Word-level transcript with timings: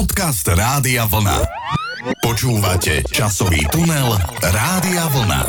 Podcast 0.00 0.48
Rádia 0.48 1.04
Vlna. 1.04 1.44
Počúvate 2.24 3.04
časový 3.04 3.68
tunel 3.68 4.16
Rádia 4.40 5.04
Vlna. 5.12 5.42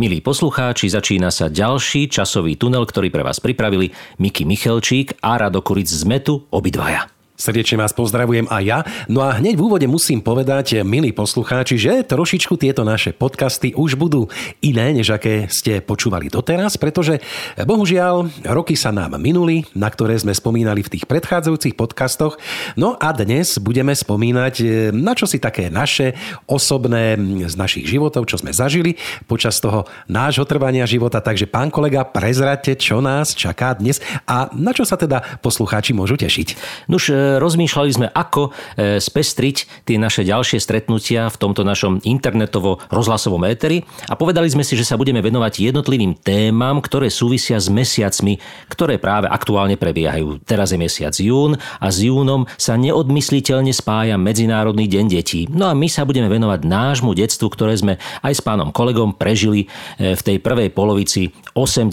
Milí 0.00 0.24
poslucháči, 0.24 0.88
začína 0.88 1.28
sa 1.28 1.52
ďalší 1.52 2.08
časový 2.08 2.56
tunel, 2.56 2.80
ktorý 2.88 3.12
pre 3.12 3.20
vás 3.20 3.36
pripravili 3.36 3.92
Miki 4.16 4.48
Michelčík 4.48 5.20
a 5.20 5.36
Rado 5.36 5.60
Kuric 5.60 5.92
z 5.92 6.00
Metu, 6.08 6.48
obidvaja. 6.48 7.12
Srdečne 7.40 7.80
vás 7.80 7.96
pozdravujem 7.96 8.52
aj 8.52 8.62
ja. 8.68 8.84
No 9.08 9.24
a 9.24 9.40
hneď 9.40 9.56
v 9.56 9.64
úvode 9.64 9.88
musím 9.88 10.20
povedať, 10.20 10.84
milí 10.84 11.08
poslucháči, 11.16 11.80
že 11.80 12.04
trošičku 12.04 12.60
tieto 12.60 12.84
naše 12.84 13.16
podcasty 13.16 13.72
už 13.72 13.96
budú 13.96 14.28
iné, 14.60 14.92
než 14.92 15.08
aké 15.08 15.48
ste 15.48 15.80
počúvali 15.80 16.28
doteraz, 16.28 16.76
pretože 16.76 17.16
bohužiaľ 17.56 18.28
roky 18.44 18.76
sa 18.76 18.92
nám 18.92 19.16
minuli, 19.16 19.64
na 19.72 19.88
ktoré 19.88 20.20
sme 20.20 20.36
spomínali 20.36 20.84
v 20.84 20.92
tých 20.92 21.08
predchádzajúcich 21.08 21.80
podcastoch. 21.80 22.36
No 22.76 23.00
a 23.00 23.08
dnes 23.16 23.56
budeme 23.56 23.96
spomínať 23.96 24.92
na 24.92 25.16
čo 25.16 25.24
si 25.24 25.40
také 25.40 25.72
naše 25.72 26.12
osobné 26.44 27.16
z 27.48 27.56
našich 27.56 27.88
životov, 27.88 28.28
čo 28.28 28.36
sme 28.36 28.52
zažili 28.52 29.00
počas 29.24 29.56
toho 29.64 29.88
nášho 30.12 30.44
trvania 30.44 30.84
života. 30.84 31.24
Takže 31.24 31.48
pán 31.48 31.72
kolega, 31.72 32.04
prezrate, 32.04 32.76
čo 32.76 33.00
nás 33.00 33.32
čaká 33.32 33.72
dnes 33.80 33.96
a 34.28 34.52
na 34.52 34.76
čo 34.76 34.84
sa 34.84 35.00
teda 35.00 35.40
poslucháči 35.40 35.96
môžu 35.96 36.20
tešiť. 36.20 36.48
Nuž, 36.92 37.08
rozmýšľali 37.38 37.90
sme, 37.92 38.06
ako 38.10 38.50
e, 38.50 38.98
spestriť 38.98 39.86
tie 39.86 39.96
naše 40.00 40.26
ďalšie 40.26 40.58
stretnutia 40.58 41.30
v 41.30 41.36
tomto 41.38 41.62
našom 41.62 42.02
internetovo-rozhlasovom 42.02 43.46
éteri 43.46 43.86
a 44.10 44.18
povedali 44.18 44.50
sme 44.50 44.66
si, 44.66 44.74
že 44.74 44.88
sa 44.88 44.98
budeme 44.98 45.22
venovať 45.22 45.70
jednotlivým 45.70 46.18
témam, 46.18 46.82
ktoré 46.82 47.12
súvisia 47.12 47.60
s 47.60 47.70
mesiacmi, 47.70 48.40
ktoré 48.72 48.96
práve 48.96 49.30
aktuálne 49.30 49.78
prebiehajú. 49.78 50.42
Teraz 50.42 50.74
je 50.74 50.78
mesiac 50.80 51.14
jún 51.14 51.60
a 51.78 51.86
s 51.92 52.02
júnom 52.02 52.48
sa 52.56 52.74
neodmysliteľne 52.80 53.70
spája 53.70 54.16
Medzinárodný 54.18 54.90
deň 54.90 55.04
detí. 55.06 55.46
No 55.52 55.70
a 55.70 55.76
my 55.76 55.86
sa 55.86 56.08
budeme 56.08 56.26
venovať 56.26 56.66
nášmu 56.66 57.12
detstvu, 57.12 57.52
ktoré 57.52 57.76
sme 57.76 58.00
aj 58.24 58.32
s 58.38 58.42
pánom 58.42 58.72
kolegom 58.72 59.14
prežili 59.14 59.70
e, 60.00 60.16
v 60.16 60.22
tej 60.24 60.36
prvej 60.40 60.72
polovici 60.72 61.30
80. 61.52 61.92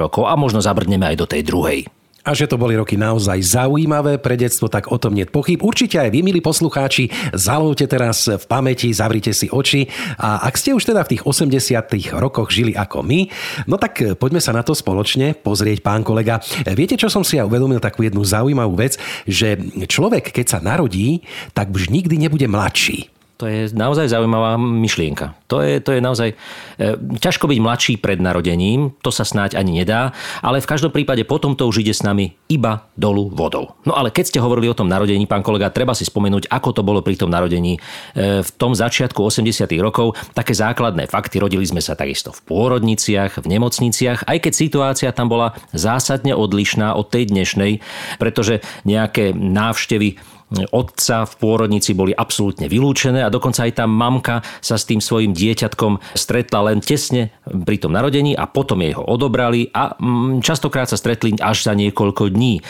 rokov 0.00 0.24
a 0.24 0.34
možno 0.34 0.64
zabrdneme 0.64 1.04
aj 1.12 1.16
do 1.20 1.26
tej 1.28 1.44
druhej. 1.44 2.01
A 2.22 2.38
že 2.38 2.46
to 2.46 2.54
boli 2.54 2.78
roky 2.78 2.94
naozaj 2.94 3.42
zaujímavé 3.42 4.22
pre 4.22 4.38
detstvo, 4.38 4.70
tak 4.70 4.94
o 4.94 4.98
tom 4.98 5.18
nie 5.18 5.26
pochyb. 5.26 5.58
Určite 5.58 5.98
aj 5.98 6.10
vy, 6.14 6.22
milí 6.24 6.40
poslucháči, 6.40 7.10
zalovte 7.34 7.84
teraz 7.90 8.30
v 8.30 8.44
pamäti, 8.46 8.94
zavrite 8.94 9.34
si 9.34 9.50
oči 9.50 9.90
a 10.16 10.46
ak 10.46 10.54
ste 10.54 10.70
už 10.70 10.86
teda 10.86 11.02
v 11.04 11.18
tých 11.18 11.22
80 11.26 12.16
rokoch 12.16 12.54
žili 12.54 12.78
ako 12.78 13.02
my, 13.04 13.26
no 13.66 13.74
tak 13.76 14.18
poďme 14.22 14.40
sa 14.40 14.56
na 14.56 14.62
to 14.64 14.72
spoločne 14.72 15.36
pozrieť, 15.36 15.84
pán 15.84 16.06
kolega. 16.06 16.40
Viete, 16.72 16.96
čo 16.96 17.12
som 17.12 17.26
si 17.26 17.36
ja 17.36 17.44
uvedomil 17.44 17.82
takú 17.82 18.06
jednu 18.06 18.24
zaujímavú 18.24 18.80
vec, 18.80 18.96
že 19.28 19.60
človek, 19.90 20.32
keď 20.32 20.46
sa 20.46 20.58
narodí, 20.64 21.26
tak 21.52 21.68
už 21.68 21.92
nikdy 21.92 22.16
nebude 22.16 22.48
mladší. 22.48 23.11
To 23.42 23.50
je 23.50 23.74
naozaj 23.74 24.06
zaujímavá 24.06 24.54
myšlienka. 24.54 25.34
To 25.50 25.58
je, 25.66 25.82
to 25.82 25.98
je 25.98 26.00
naozaj... 26.00 26.38
E, 26.78 26.94
ťažko 27.18 27.50
byť 27.50 27.58
mladší 27.58 27.94
pred 27.98 28.22
narodením, 28.22 28.94
to 29.02 29.10
sa 29.10 29.26
snáď 29.26 29.58
ani 29.58 29.82
nedá, 29.82 30.14
ale 30.46 30.62
v 30.62 30.70
každom 30.70 30.94
prípade 30.94 31.26
potom 31.26 31.58
to 31.58 31.66
už 31.66 31.82
ide 31.82 31.90
s 31.90 32.06
nami 32.06 32.38
iba 32.46 32.86
dolu 32.94 33.34
vodou. 33.34 33.74
No 33.82 33.98
ale 33.98 34.14
keď 34.14 34.30
ste 34.30 34.38
hovorili 34.38 34.70
o 34.70 34.78
tom 34.78 34.86
narodení, 34.86 35.26
pán 35.26 35.42
kolega, 35.42 35.74
treba 35.74 35.90
si 35.90 36.06
spomenúť, 36.06 36.54
ako 36.54 36.70
to 36.70 36.82
bolo 36.86 37.02
pri 37.02 37.18
tom 37.18 37.34
narodení 37.34 37.82
e, 38.14 38.46
v 38.46 38.50
tom 38.54 38.78
začiatku 38.78 39.18
80. 39.18 39.66
rokov. 39.82 40.14
Také 40.38 40.54
základné 40.54 41.10
fakty, 41.10 41.42
rodili 41.42 41.66
sme 41.66 41.82
sa 41.82 41.98
takisto 41.98 42.30
v 42.30 42.46
pôrodniciach, 42.46 43.42
v 43.42 43.58
nemocniciach, 43.58 44.30
aj 44.30 44.38
keď 44.38 44.52
situácia 44.54 45.10
tam 45.10 45.26
bola 45.26 45.58
zásadne 45.74 46.30
odlišná 46.38 46.94
od 46.94 47.10
tej 47.10 47.26
dnešnej, 47.34 47.82
pretože 48.22 48.62
nejaké 48.86 49.34
návštevy 49.34 50.31
otca 50.70 51.24
v 51.24 51.32
pôrodnici 51.40 51.96
boli 51.96 52.12
absolútne 52.12 52.68
vylúčené 52.68 53.24
a 53.24 53.32
dokonca 53.32 53.64
aj 53.64 53.72
tá 53.82 53.84
mamka 53.88 54.44
sa 54.60 54.76
s 54.76 54.84
tým 54.84 55.00
svojim 55.00 55.32
dieťatkom 55.32 56.16
stretla 56.16 56.72
len 56.72 56.84
tesne 56.84 57.32
pri 57.48 57.76
tom 57.80 57.96
narodení 57.96 58.36
a 58.36 58.44
potom 58.44 58.80
jej 58.84 58.92
ho 58.92 59.04
odobrali 59.04 59.72
a 59.72 59.96
mm, 59.96 60.44
častokrát 60.44 60.88
sa 60.88 61.00
stretli 61.00 61.34
až 61.40 61.64
za 61.64 61.72
niekoľko 61.72 62.28
dní, 62.28 62.60
e, 62.60 62.62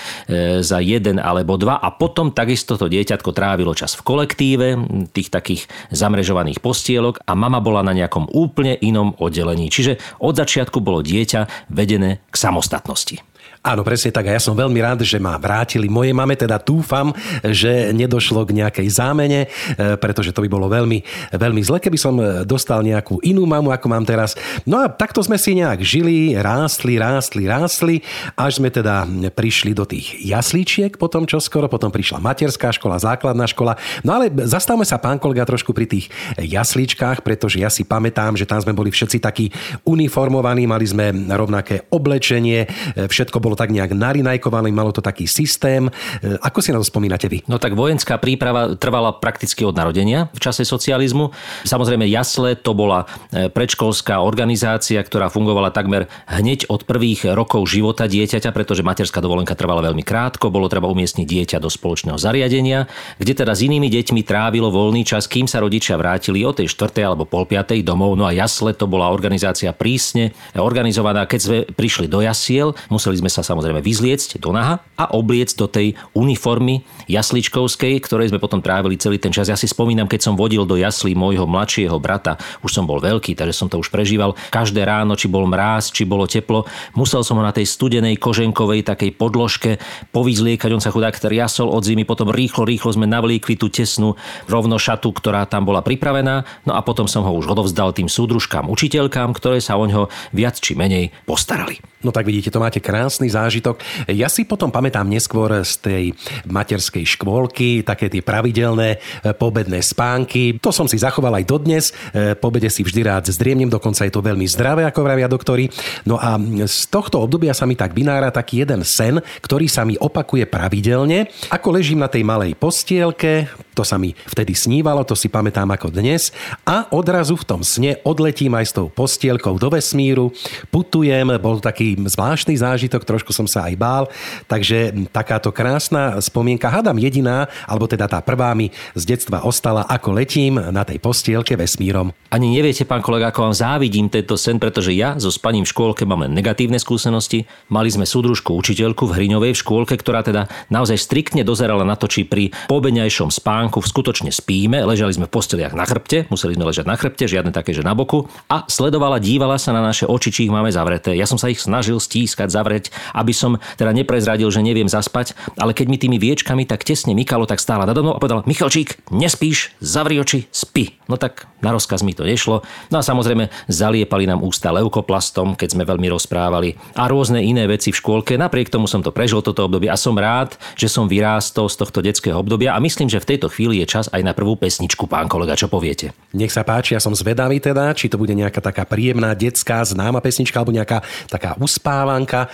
za 0.62 0.78
jeden 0.78 1.18
alebo 1.18 1.58
dva 1.58 1.78
a 1.78 1.90
potom 1.90 2.30
takisto 2.30 2.78
to 2.78 2.86
dieťatko 2.86 3.30
trávilo 3.34 3.74
čas 3.74 3.98
v 3.98 4.06
kolektíve, 4.06 4.66
tých 5.10 5.28
takých 5.32 5.66
zamrežovaných 5.90 6.62
postielok 6.62 7.24
a 7.26 7.32
mama 7.34 7.58
bola 7.58 7.82
na 7.82 7.96
nejakom 7.96 8.30
úplne 8.30 8.78
inom 8.78 9.18
oddelení. 9.18 9.68
Čiže 9.72 9.98
od 10.22 10.38
začiatku 10.38 10.78
bolo 10.78 11.02
dieťa 11.02 11.72
vedené 11.72 12.22
k 12.30 12.34
samostatnosti. 12.36 13.31
Áno, 13.62 13.86
presne 13.86 14.10
tak. 14.10 14.26
A 14.26 14.34
ja 14.34 14.42
som 14.42 14.58
veľmi 14.58 14.74
rád, 14.82 15.06
že 15.06 15.22
ma 15.22 15.38
vrátili 15.38 15.86
moje 15.86 16.10
mame, 16.10 16.34
teda 16.34 16.58
dúfam, 16.58 17.14
že 17.46 17.94
nedošlo 17.94 18.42
k 18.42 18.58
nejakej 18.58 18.90
zámene, 18.90 19.46
e, 19.46 19.94
pretože 20.02 20.34
to 20.34 20.42
by 20.42 20.50
bolo 20.50 20.66
veľmi, 20.66 20.98
veľmi 21.30 21.62
zle, 21.62 21.78
keby 21.78 21.94
som 21.94 22.18
e, 22.18 22.42
dostal 22.42 22.82
nejakú 22.82 23.22
inú 23.22 23.46
mamu, 23.46 23.70
ako 23.70 23.86
mám 23.86 24.02
teraz. 24.02 24.34
No 24.66 24.82
a 24.82 24.90
takto 24.90 25.22
sme 25.22 25.38
si 25.38 25.54
nejak 25.54 25.78
žili, 25.78 26.34
rástli, 26.34 26.98
rástli, 26.98 27.46
rástli, 27.46 27.94
až 28.34 28.58
sme 28.58 28.74
teda 28.74 29.06
prišli 29.30 29.78
do 29.78 29.86
tých 29.86 30.10
jaslíčiek 30.18 30.98
potom 30.98 31.22
čo 31.30 31.38
skoro, 31.38 31.70
potom 31.70 31.94
prišla 31.94 32.18
materská 32.18 32.74
škola, 32.74 32.98
základná 32.98 33.46
škola. 33.46 33.78
No 34.02 34.18
ale 34.18 34.26
zastavme 34.42 34.82
sa, 34.82 34.98
pán 34.98 35.22
kolega, 35.22 35.46
trošku 35.46 35.70
pri 35.70 35.86
tých 35.86 36.10
jaslíčkách, 36.34 37.22
pretože 37.22 37.62
ja 37.62 37.70
si 37.70 37.86
pamätám, 37.86 38.34
že 38.34 38.42
tam 38.42 38.58
sme 38.58 38.74
boli 38.74 38.90
všetci 38.90 39.22
takí 39.22 39.54
uniformovaní, 39.86 40.66
mali 40.66 40.82
sme 40.82 41.14
rovnaké 41.30 41.86
oblečenie, 41.94 42.66
e, 42.66 43.06
všetko 43.06 43.38
bolo 43.38 43.51
bolo 43.52 43.60
tak 43.60 43.76
nejak 43.76 43.92
narinajkované, 43.92 44.72
malo 44.72 44.96
to 44.96 45.04
taký 45.04 45.28
systém. 45.28 45.92
E, 46.24 46.40
ako 46.40 46.64
si 46.64 46.72
na 46.72 46.80
to 46.80 46.88
spomínate 46.88 47.28
vy? 47.28 47.44
No 47.44 47.60
tak 47.60 47.76
vojenská 47.76 48.16
príprava 48.16 48.72
trvala 48.80 49.12
prakticky 49.12 49.60
od 49.68 49.76
narodenia 49.76 50.32
v 50.32 50.40
čase 50.40 50.64
socializmu. 50.64 51.36
Samozrejme 51.68 52.08
jasle 52.08 52.56
to 52.56 52.72
bola 52.72 53.04
e, 53.28 53.52
predškolská 53.52 54.24
organizácia, 54.24 55.04
ktorá 55.04 55.28
fungovala 55.28 55.68
takmer 55.68 56.08
hneď 56.32 56.72
od 56.72 56.88
prvých 56.88 57.36
rokov 57.36 57.68
života 57.68 58.08
dieťaťa, 58.08 58.56
pretože 58.56 58.80
materská 58.80 59.20
dovolenka 59.20 59.52
trvala 59.52 59.84
veľmi 59.84 60.00
krátko, 60.00 60.48
bolo 60.48 60.72
treba 60.72 60.88
umiestniť 60.88 61.28
dieťa 61.28 61.58
do 61.60 61.68
spoločného 61.68 62.16
zariadenia, 62.16 62.88
kde 63.20 63.36
teda 63.36 63.52
s 63.52 63.60
inými 63.68 63.92
deťmi 63.92 64.24
trávilo 64.24 64.72
voľný 64.72 65.04
čas, 65.04 65.28
kým 65.28 65.44
sa 65.44 65.60
rodičia 65.60 66.00
vrátili 66.00 66.40
o 66.48 66.56
tej 66.56 66.72
4. 66.72 67.04
alebo 67.04 67.28
pol 67.28 67.44
5. 67.44 67.84
domov. 67.84 68.16
No 68.16 68.24
a 68.24 68.32
jasle 68.32 68.72
to 68.72 68.88
bola 68.88 69.12
organizácia 69.12 69.76
prísne 69.76 70.32
organizovaná. 70.56 71.28
Keď 71.28 71.40
sme 71.44 71.58
prišli 71.68 72.08
do 72.08 72.24
jasiel, 72.24 72.72
museli 72.88 73.20
sme 73.20 73.28
sa 73.28 73.41
samozrejme 73.42 73.82
vyzliecť 73.82 74.38
do 74.38 74.54
naha 74.54 74.80
a 74.96 75.04
obliecť 75.12 75.54
do 75.58 75.66
tej 75.66 75.98
uniformy 76.14 76.86
jasličkovskej, 77.10 77.98
ktorej 78.00 78.30
sme 78.30 78.40
potom 78.40 78.62
trávili 78.62 78.96
celý 78.96 79.18
ten 79.18 79.34
čas. 79.34 79.50
Ja 79.50 79.58
si 79.58 79.66
spomínam, 79.66 80.06
keď 80.06 80.30
som 80.30 80.38
vodil 80.38 80.62
do 80.64 80.78
jaslí 80.78 81.12
môjho 81.12 81.44
mladšieho 81.44 81.98
brata, 81.98 82.38
už 82.62 82.70
som 82.70 82.86
bol 82.86 83.02
veľký, 83.02 83.34
takže 83.34 83.54
som 83.54 83.66
to 83.66 83.82
už 83.82 83.90
prežíval. 83.90 84.38
Každé 84.54 84.86
ráno, 84.86 85.18
či 85.18 85.26
bol 85.26 85.44
mráz, 85.50 85.90
či 85.90 86.06
bolo 86.06 86.24
teplo, 86.30 86.64
musel 86.94 87.26
som 87.26 87.36
ho 87.36 87.44
na 87.44 87.52
tej 87.52 87.66
studenej 87.66 88.16
koženkovej 88.16 88.86
takej 88.86 89.10
podložke 89.18 89.82
povyzliekať. 90.14 90.70
On 90.72 90.82
sa 90.82 90.94
chudák 90.94 91.18
jasol 91.32 91.72
od 91.72 91.82
zimy, 91.82 92.06
potom 92.06 92.30
rýchlo, 92.30 92.62
rýchlo 92.62 92.94
sme 92.94 93.10
navlíkli 93.10 93.58
tú 93.58 93.66
tesnú 93.72 94.14
rovno 94.46 94.78
šatu, 94.78 95.10
ktorá 95.10 95.48
tam 95.48 95.66
bola 95.66 95.82
pripravená. 95.82 96.44
No 96.68 96.72
a 96.78 96.80
potom 96.84 97.10
som 97.10 97.26
ho 97.26 97.32
už 97.34 97.50
odovzdal 97.50 97.96
tým 97.96 98.06
súdružkám, 98.06 98.68
učiteľkám, 98.68 99.32
ktoré 99.34 99.58
sa 99.58 99.80
o 99.80 99.84
ňo 99.88 100.12
viac 100.30 100.60
či 100.60 100.78
menej 100.78 101.10
postarali. 101.26 101.80
No 102.02 102.10
tak 102.10 102.26
vidíte, 102.26 102.50
to 102.50 102.62
máte 102.62 102.82
krásny 102.82 103.31
zážitok. 103.34 103.82
Ja 104.12 104.30
si 104.30 104.46
potom 104.46 104.70
pamätám 104.70 105.10
neskôr 105.10 105.50
z 105.66 105.74
tej 105.82 106.04
materskej 106.46 107.04
škôlky, 107.18 107.82
také 107.82 108.06
tie 108.06 108.22
pravidelné 108.22 108.96
e, 108.96 109.32
pobedné 109.34 109.82
spánky. 109.82 110.56
To 110.62 110.70
som 110.70 110.86
si 110.86 111.00
zachoval 111.00 111.42
aj 111.42 111.44
dodnes. 111.48 111.84
E, 112.12 112.38
po 112.38 112.52
obede 112.52 112.68
si 112.68 112.84
vždy 112.84 113.00
rád 113.06 113.32
zdriemnem, 113.32 113.72
dokonca 113.72 114.04
je 114.04 114.12
to 114.12 114.24
veľmi 114.24 114.44
zdravé, 114.44 114.82
ako 114.88 115.06
vravia 115.06 115.28
doktori. 115.28 115.68
No 116.08 116.18
a 116.18 116.40
z 116.66 116.78
tohto 116.88 117.22
obdobia 117.22 117.54
sa 117.54 117.68
mi 117.68 117.78
tak 117.78 117.94
vynára 117.94 118.32
taký 118.32 118.66
jeden 118.66 118.82
sen, 118.82 119.22
ktorý 119.40 119.68
sa 119.68 119.86
mi 119.86 119.94
opakuje 119.96 120.48
pravidelne. 120.48 121.28
Ako 121.48 121.72
ležím 121.72 122.02
na 122.02 122.10
tej 122.10 122.26
malej 122.26 122.52
postielke, 122.58 123.46
to 123.76 123.86
sa 123.86 123.96
mi 123.96 124.12
vtedy 124.26 124.52
snívalo, 124.58 125.06
to 125.06 125.14
si 125.14 125.30
pamätám 125.30 125.70
ako 125.70 125.94
dnes. 125.94 126.34
A 126.66 126.90
odrazu 126.90 127.38
v 127.38 127.46
tom 127.46 127.60
sne 127.62 128.02
odletím 128.02 128.52
aj 128.52 128.66
s 128.68 128.76
tou 128.76 128.90
postielkou 128.90 129.56
do 129.56 129.68
vesmíru, 129.70 130.34
putujem, 130.74 131.38
bol 131.38 131.62
taký 131.62 131.94
zvláštny 131.94 132.58
zážitok, 132.58 133.06
trošku 133.06 133.21
som 133.30 133.46
sa 133.46 133.70
aj 133.70 133.74
bál, 133.78 134.04
takže 134.50 134.90
takáto 135.14 135.54
krásna 135.54 136.18
spomienka, 136.18 136.66
hadam 136.66 136.98
jediná, 136.98 137.46
alebo 137.70 137.86
teda 137.86 138.10
tá 138.10 138.18
prvá 138.18 138.50
mi 138.58 138.74
z 138.98 139.14
detstva 139.14 139.46
ostala, 139.46 139.86
ako 139.86 140.18
letím 140.18 140.58
na 140.58 140.82
tej 140.82 140.98
postielke 140.98 141.54
vesmírom. 141.54 142.10
Ani 142.34 142.50
neviete, 142.50 142.82
pán 142.82 143.04
kolega, 143.04 143.30
ako 143.30 143.46
vám 143.46 143.54
závidím 143.54 144.10
tento 144.10 144.34
sen, 144.34 144.58
pretože 144.58 144.90
ja 144.90 145.14
so 145.22 145.30
spaním 145.30 145.62
v 145.62 145.70
škôlke 145.70 146.02
mám 146.02 146.26
len 146.26 146.34
negatívne 146.34 146.82
skúsenosti. 146.82 147.46
Mali 147.70 147.92
sme 147.94 148.08
súdružku 148.08 148.56
učiteľku 148.58 149.06
v 149.06 149.14
Hriňovej 149.14 149.54
v 149.54 149.62
škôlke, 149.62 149.94
ktorá 149.94 150.26
teda 150.26 150.50
naozaj 150.72 150.98
striktne 150.98 151.46
dozerala 151.46 151.86
na 151.86 151.94
to, 151.94 152.10
či 152.10 152.26
pri 152.26 152.50
pobeňajšom 152.66 153.28
spánku 153.28 153.52
spánku 153.52 153.84
skutočne 153.84 154.32
spíme, 154.32 154.80
ležali 154.80 155.12
sme 155.12 155.28
v 155.28 155.34
posteliach 155.36 155.76
na 155.76 155.84
chrbte, 155.84 156.24
museli 156.32 156.56
sme 156.56 156.72
ležať 156.72 156.88
na 156.88 156.96
chrbte, 156.96 157.28
žiadne 157.28 157.52
také, 157.52 157.76
že 157.76 157.84
na 157.84 157.92
boku 157.92 158.24
a 158.48 158.64
sledovala, 158.64 159.20
dívala 159.20 159.60
sa 159.60 159.76
na 159.76 159.84
naše 159.84 160.08
oči, 160.08 160.32
či 160.32 160.40
ich 160.48 160.52
máme 160.54 160.72
zavreté. 160.72 161.12
Ja 161.12 161.28
som 161.28 161.36
sa 161.36 161.52
ich 161.52 161.60
snažil 161.60 162.00
stískať, 162.00 162.48
zavrieť, 162.48 162.88
aby 163.12 163.32
som 163.36 163.60
teda 163.76 163.92
neprezradil, 163.92 164.48
že 164.48 164.64
neviem 164.64 164.88
zaspať, 164.88 165.36
ale 165.60 165.76
keď 165.76 165.86
mi 165.88 165.96
tými 166.00 166.16
viečkami 166.18 166.64
tak 166.64 166.84
tesne 166.84 167.12
mykalo, 167.12 167.44
tak 167.46 167.60
stála 167.60 167.84
nado 167.84 168.02
mnou 168.02 168.16
a 168.16 168.20
povedala, 168.20 168.44
Michalčík, 168.48 169.08
nespíš, 169.12 169.76
zavri 169.78 170.18
oči, 170.18 170.48
spí. 170.50 170.98
No 171.06 171.20
tak 171.20 171.46
na 171.60 171.70
rozkaz 171.70 172.02
mi 172.02 172.16
to 172.16 172.26
nešlo. 172.26 172.64
No 172.90 172.96
a 172.98 173.06
samozrejme 173.06 173.52
zaliepali 173.70 174.26
nám 174.26 174.42
ústa 174.42 174.74
leukoplastom, 174.74 175.54
keď 175.54 175.78
sme 175.78 175.84
veľmi 175.86 176.08
rozprávali 176.10 176.74
a 176.98 177.06
rôzne 177.06 177.44
iné 177.44 177.68
veci 177.68 177.94
v 177.94 178.00
škôlke. 178.00 178.34
Napriek 178.34 178.72
tomu 178.72 178.90
som 178.90 179.04
to 179.04 179.14
prežil 179.14 179.44
toto 179.44 179.68
obdobie 179.68 179.92
a 179.92 179.96
som 180.00 180.16
rád, 180.16 180.58
že 180.74 180.90
som 180.90 181.06
vyrástol 181.06 181.70
z 181.70 181.76
tohto 181.78 182.02
detského 182.02 182.34
obdobia 182.40 182.74
a 182.74 182.82
myslím, 182.82 183.06
že 183.06 183.22
v 183.22 183.36
tejto 183.36 183.52
chvíli 183.52 183.84
je 183.84 183.86
čas 183.86 184.06
aj 184.10 184.22
na 184.24 184.32
prvú 184.34 184.58
pesničku, 184.58 185.06
pán 185.06 185.30
kolega, 185.30 185.54
čo 185.54 185.70
poviete? 185.70 186.16
Nech 186.34 186.50
sa 186.50 186.66
páči, 186.66 186.96
ja 186.96 187.00
som 187.02 187.14
zvedavý 187.14 187.62
teda, 187.62 187.92
či 187.92 188.08
to 188.08 188.18
bude 188.18 188.32
nejaká 188.32 188.58
taká 188.58 188.88
príjemná 188.88 189.36
detská 189.36 189.84
známa 189.86 190.24
pesnička 190.24 190.58
alebo 190.58 190.74
nejaká 190.74 191.04
taká 191.28 191.54
uspávanka. 191.60 192.48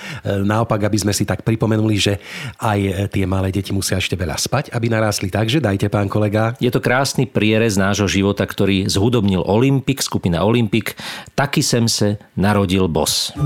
Naopak, 0.48 0.80
aby 0.88 0.96
sme 0.96 1.12
si 1.12 1.28
tak 1.28 1.44
pripomenuli, 1.44 1.96
že 2.00 2.16
aj 2.56 2.78
e, 2.80 2.90
tie 3.12 3.28
malé 3.28 3.52
deti 3.52 3.76
musia 3.76 4.00
ešte 4.00 4.16
veľa 4.16 4.40
spať, 4.40 4.72
aby 4.72 4.88
narástli. 4.88 5.28
Takže 5.28 5.60
dajte, 5.60 5.92
pán 5.92 6.08
kolega. 6.08 6.56
Je 6.56 6.72
to 6.72 6.80
krásny 6.80 7.28
prierez 7.28 7.76
nášho 7.76 8.08
života, 8.08 8.48
ktorý 8.48 8.88
zhudobnil 8.88 9.44
Olympik, 9.44 10.00
skupina 10.00 10.40
Olympik. 10.40 10.96
Taky 11.36 11.60
sem 11.60 11.84
se 11.84 12.16
narodil 12.32 12.88
bos. 12.88 13.36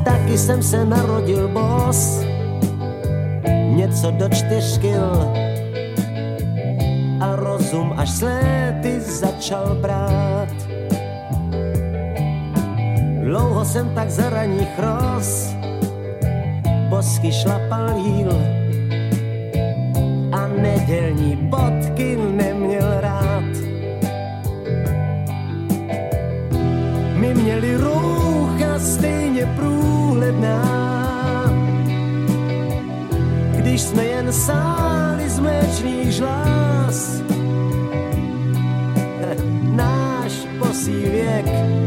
Taky 0.00 0.38
jsem 0.38 0.62
se 0.62 0.84
narodil 0.84 1.48
bos, 1.48 2.24
něco 3.76 4.10
do 4.10 4.28
čtyřkyl 4.28 5.12
a 7.20 7.36
rozum 7.36 7.92
až 7.96 8.10
sléty 8.10 9.00
začal 9.00 9.76
brát. 9.80 10.69
Dlouho 13.30 13.64
jsem 13.64 13.94
tak 13.94 14.10
za 14.10 14.30
raných 14.30 14.74
roz, 14.78 15.54
bosky 16.90 17.32
šlapal 17.32 17.94
a 20.32 20.48
nedělní 20.48 21.36
bodky 21.36 22.16
neměl 22.16 23.00
rád. 23.00 23.54
My 27.14 27.34
měli 27.34 27.76
růcha 27.76 28.78
stejně 28.78 29.46
průhledná, 29.46 30.64
když 33.56 33.80
jsme 33.80 34.04
jen 34.04 34.32
sáli 34.32 35.30
z 35.30 35.38
mléčných 35.38 36.12
žláz. 36.12 37.22
Náš 39.62 40.32
posí 40.58 40.98
věk 41.06 41.79